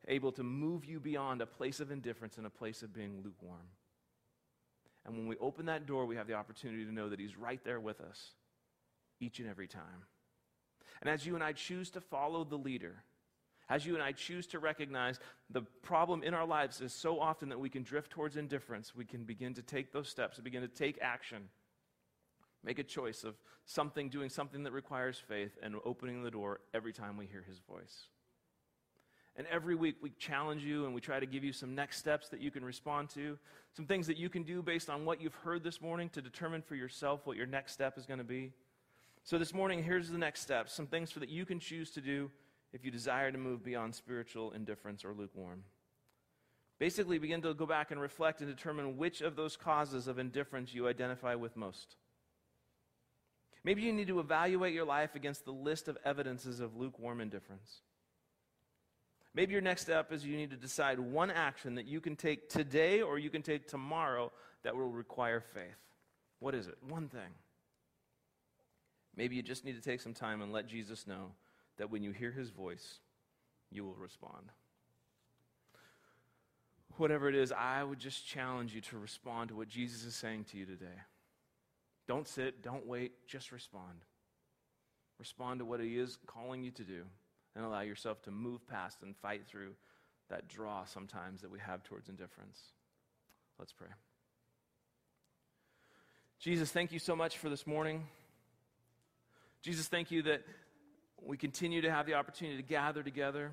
able 0.06 0.32
to 0.32 0.42
move 0.42 0.84
you 0.84 1.00
beyond 1.00 1.40
a 1.40 1.46
place 1.46 1.80
of 1.80 1.90
indifference 1.90 2.36
and 2.36 2.46
a 2.46 2.50
place 2.50 2.82
of 2.82 2.92
being 2.92 3.22
lukewarm. 3.24 3.68
And 5.06 5.16
when 5.16 5.26
we 5.26 5.36
open 5.36 5.66
that 5.66 5.86
door, 5.86 6.06
we 6.06 6.16
have 6.16 6.26
the 6.26 6.34
opportunity 6.34 6.84
to 6.84 6.92
know 6.92 7.08
that 7.10 7.20
He's 7.20 7.36
right 7.36 7.62
there 7.64 7.80
with 7.80 8.00
us 8.00 8.30
each 9.20 9.38
and 9.38 9.48
every 9.48 9.68
time. 9.68 10.06
And 11.00 11.10
as 11.10 11.26
you 11.26 11.34
and 11.34 11.44
I 11.44 11.52
choose 11.52 11.90
to 11.90 12.00
follow 12.00 12.44
the 12.44 12.56
leader, 12.56 13.04
As 13.68 13.86
you 13.86 13.94
and 13.94 14.02
I 14.02 14.12
choose 14.12 14.46
to 14.48 14.58
recognize 14.58 15.18
the 15.48 15.62
problem 15.82 16.22
in 16.22 16.34
our 16.34 16.46
lives 16.46 16.80
is 16.80 16.92
so 16.92 17.18
often 17.18 17.48
that 17.48 17.60
we 17.60 17.70
can 17.70 17.82
drift 17.82 18.10
towards 18.10 18.36
indifference, 18.36 18.94
we 18.94 19.04
can 19.04 19.24
begin 19.24 19.54
to 19.54 19.62
take 19.62 19.92
those 19.92 20.08
steps, 20.08 20.38
begin 20.38 20.62
to 20.62 20.68
take 20.68 20.98
action, 21.00 21.48
make 22.62 22.78
a 22.78 22.84
choice 22.84 23.24
of 23.24 23.36
something, 23.64 24.10
doing 24.10 24.28
something 24.28 24.64
that 24.64 24.72
requires 24.72 25.18
faith, 25.18 25.56
and 25.62 25.76
opening 25.84 26.22
the 26.22 26.30
door 26.30 26.60
every 26.74 26.92
time 26.92 27.16
we 27.16 27.26
hear 27.26 27.42
his 27.42 27.58
voice. 27.60 28.08
And 29.36 29.46
every 29.48 29.74
week 29.74 29.96
we 30.00 30.10
challenge 30.10 30.62
you 30.62 30.84
and 30.84 30.94
we 30.94 31.00
try 31.00 31.18
to 31.18 31.26
give 31.26 31.42
you 31.42 31.52
some 31.52 31.74
next 31.74 31.98
steps 31.98 32.28
that 32.28 32.40
you 32.40 32.50
can 32.50 32.64
respond 32.64 33.10
to, 33.10 33.36
some 33.72 33.86
things 33.86 34.06
that 34.06 34.16
you 34.16 34.28
can 34.28 34.44
do 34.44 34.62
based 34.62 34.88
on 34.88 35.04
what 35.04 35.20
you've 35.20 35.34
heard 35.34 35.64
this 35.64 35.80
morning 35.80 36.08
to 36.10 36.22
determine 36.22 36.62
for 36.62 36.76
yourself 36.76 37.26
what 37.26 37.36
your 37.36 37.46
next 37.46 37.72
step 37.72 37.98
is 37.98 38.06
going 38.06 38.18
to 38.18 38.24
be. 38.24 38.52
So 39.24 39.38
this 39.38 39.54
morning, 39.54 39.82
here's 39.82 40.10
the 40.10 40.18
next 40.18 40.40
steps 40.40 40.72
some 40.72 40.86
things 40.86 41.10
for 41.10 41.20
that 41.20 41.30
you 41.30 41.44
can 41.44 41.58
choose 41.58 41.90
to 41.92 42.00
do 42.00 42.30
if 42.72 42.84
you 42.84 42.90
desire 42.90 43.32
to 43.32 43.38
move 43.38 43.64
beyond 43.64 43.94
spiritual 43.94 44.52
indifference 44.52 45.04
or 45.04 45.14
lukewarm. 45.14 45.64
Basically, 46.78 47.18
begin 47.18 47.40
to 47.42 47.54
go 47.54 47.66
back 47.66 47.90
and 47.90 48.00
reflect 48.00 48.40
and 48.40 48.48
determine 48.48 48.96
which 48.96 49.20
of 49.20 49.36
those 49.36 49.56
causes 49.56 50.08
of 50.08 50.18
indifference 50.18 50.74
you 50.74 50.88
identify 50.88 51.34
with 51.34 51.56
most. 51.56 51.96
Maybe 53.64 53.82
you 53.82 53.92
need 53.92 54.08
to 54.08 54.20
evaluate 54.20 54.74
your 54.74 54.84
life 54.84 55.14
against 55.14 55.44
the 55.44 55.52
list 55.52 55.88
of 55.88 55.96
evidences 56.04 56.60
of 56.60 56.76
lukewarm 56.76 57.20
indifference. 57.20 57.80
Maybe 59.34 59.52
your 59.52 59.62
next 59.62 59.82
step 59.82 60.12
is 60.12 60.24
you 60.24 60.36
need 60.36 60.50
to 60.50 60.56
decide 60.56 61.00
one 61.00 61.30
action 61.30 61.74
that 61.74 61.86
you 61.86 62.00
can 62.00 62.14
take 62.14 62.48
today 62.48 63.02
or 63.02 63.18
you 63.18 63.30
can 63.30 63.42
take 63.42 63.66
tomorrow 63.66 64.30
that 64.62 64.76
will 64.76 64.88
require 64.88 65.40
faith. 65.40 65.76
What 66.38 66.54
is 66.54 66.68
it? 66.68 66.76
One 66.88 67.08
thing. 67.08 67.34
Maybe 69.16 69.34
you 69.34 69.42
just 69.42 69.64
need 69.64 69.74
to 69.74 69.80
take 69.80 70.00
some 70.00 70.14
time 70.14 70.40
and 70.40 70.52
let 70.52 70.68
Jesus 70.68 71.06
know 71.06 71.32
that 71.78 71.90
when 71.90 72.02
you 72.02 72.12
hear 72.12 72.30
his 72.30 72.50
voice, 72.50 73.00
you 73.70 73.84
will 73.84 73.94
respond. 73.94 74.50
Whatever 76.96 77.28
it 77.28 77.34
is, 77.34 77.50
I 77.50 77.82
would 77.82 77.98
just 77.98 78.24
challenge 78.24 78.72
you 78.72 78.80
to 78.82 78.98
respond 78.98 79.48
to 79.48 79.56
what 79.56 79.68
Jesus 79.68 80.04
is 80.04 80.14
saying 80.14 80.44
to 80.52 80.56
you 80.56 80.64
today. 80.64 81.00
Don't 82.06 82.28
sit, 82.28 82.62
don't 82.62 82.86
wait, 82.86 83.26
just 83.26 83.50
respond. 83.50 84.04
Respond 85.18 85.58
to 85.58 85.64
what 85.64 85.80
he 85.80 85.98
is 85.98 86.18
calling 86.26 86.62
you 86.62 86.70
to 86.72 86.84
do 86.84 87.02
and 87.54 87.64
allow 87.64 87.80
yourself 87.80 88.22
to 88.22 88.30
move 88.30 88.66
past 88.66 89.02
and 89.02 89.16
fight 89.16 89.46
through 89.46 89.74
that 90.30 90.48
draw 90.48 90.84
sometimes 90.84 91.42
that 91.42 91.50
we 91.50 91.58
have 91.58 91.82
towards 91.82 92.08
indifference. 92.08 92.58
Let's 93.58 93.72
pray. 93.72 93.88
Jesus, 96.40 96.70
thank 96.70 96.92
you 96.92 96.98
so 96.98 97.14
much 97.14 97.38
for 97.38 97.48
this 97.48 97.66
morning. 97.66 98.06
Jesus, 99.62 99.86
thank 99.88 100.10
you 100.10 100.22
that 100.22 100.42
we 101.22 101.36
continue 101.36 101.80
to 101.82 101.90
have 101.90 102.06
the 102.06 102.14
opportunity 102.14 102.56
to 102.56 102.62
gather 102.62 103.02
together. 103.02 103.52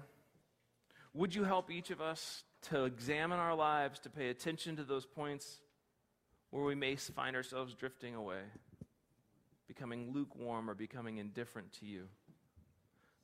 Would 1.14 1.36
you 1.36 1.44
help 1.44 1.72
each 1.72 1.90
of 1.92 2.02
us 2.02 2.44
to 2.70 2.86
examine 2.86 3.40
our 3.40 3.56
lives, 3.56 4.00
to 4.00 4.10
pay 4.10 4.30
attention 4.30 4.78
to 4.78 4.84
those 4.84 5.06
points 5.06 5.60
where 6.50 6.64
we 6.64 6.76
may 6.76 6.96
find 6.96 7.36
ourselves 7.36 7.74
drifting 7.74 8.16
away, 8.16 8.42
becoming 9.68 10.12
lukewarm 10.14 10.70
or 10.70 10.74
becoming 10.74 11.18
indifferent 11.18 11.72
to 11.80 11.86
you? 11.86 12.08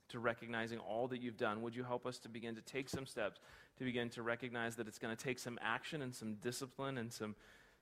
To 0.10 0.20
recognizing 0.20 0.80
all 0.80 1.08
that 1.10 1.22
you've 1.22 1.38
done. 1.38 1.62
Would 1.62 1.76
you 1.76 1.84
help 1.84 2.06
us 2.06 2.18
to 2.20 2.30
begin 2.30 2.56
to 2.56 2.62
take 2.62 2.90
some 2.90 3.06
steps 3.06 3.40
to 3.78 3.84
begin 3.84 4.10
to 4.10 4.24
recognize 4.24 4.76
that 4.76 4.88
it's 4.88 5.00
going 5.00 5.16
to 5.16 5.24
take 5.24 5.40
some 5.40 5.58
action 5.62 6.02
and 6.02 6.14
some 6.14 6.36
discipline 6.36 6.98
and 6.98 7.14
some, 7.14 7.36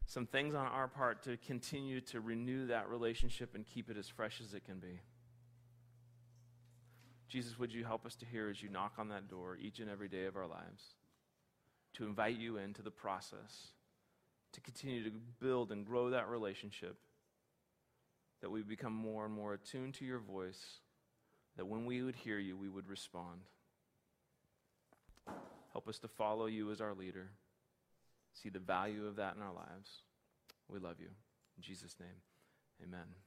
some 0.06 0.26
things 0.26 0.54
on 0.54 0.68
our 0.68 0.88
part 0.88 1.24
to 1.24 1.38
continue 1.38 2.02
to 2.02 2.20
renew 2.20 2.68
that 2.68 2.90
relationship 2.90 3.56
and 3.56 3.66
keep 3.66 3.90
it 3.90 3.98
as 3.98 4.08
fresh 4.08 4.42
as 4.42 4.54
it 4.54 4.66
can 4.66 4.80
be? 4.80 5.00
Jesus, 7.30 7.58
would 7.58 7.74
you 7.74 7.84
help 7.84 8.06
us 8.06 8.16
to 8.16 8.26
hear 8.26 8.50
as 8.50 8.62
you 8.62 8.70
knock 8.70 8.94
on 8.98 9.10
that 9.10 9.30
door 9.30 9.58
each 9.60 9.80
and 9.80 9.90
every 9.90 10.08
day 10.08 10.26
of 10.26 10.36
our 10.36 10.48
lives, 10.48 10.84
to 11.94 12.06
invite 12.06 12.38
you 12.38 12.58
into 12.58 12.82
the 12.82 12.92
process, 12.92 13.70
to 14.52 14.62
continue 14.62 15.04
to 15.04 15.12
build 15.42 15.72
and 15.72 15.86
grow 15.86 16.10
that 16.10 16.30
relationship, 16.30 16.98
that 18.42 18.52
we 18.52 18.62
become 18.62 18.94
more 18.94 19.26
and 19.26 19.34
more 19.34 19.54
attuned 19.54 19.94
to 19.96 20.06
your 20.06 20.20
voice 20.20 20.80
that 21.58 21.66
when 21.66 21.86
we 21.86 22.02
would 22.02 22.16
hear 22.16 22.40
you, 22.40 22.58
we 22.58 22.70
would 22.70 22.88
respond. 22.90 23.42
Help 25.72 25.88
us 25.88 26.00
to 26.00 26.08
follow 26.08 26.46
you 26.46 26.72
as 26.72 26.82
our 26.82 26.94
leader, 26.94 27.30
see 28.34 28.50
the 28.50 28.60
value 28.60 29.06
of 29.06 29.18
that 29.18 29.36
in 29.36 29.42
our 29.42 29.54
lives. 29.54 30.04
We 30.70 30.80
love 30.80 31.00
you. 31.00 31.10
In 31.58 31.64
Jesus' 31.64 31.96
name, 32.00 32.22
amen. 32.84 33.25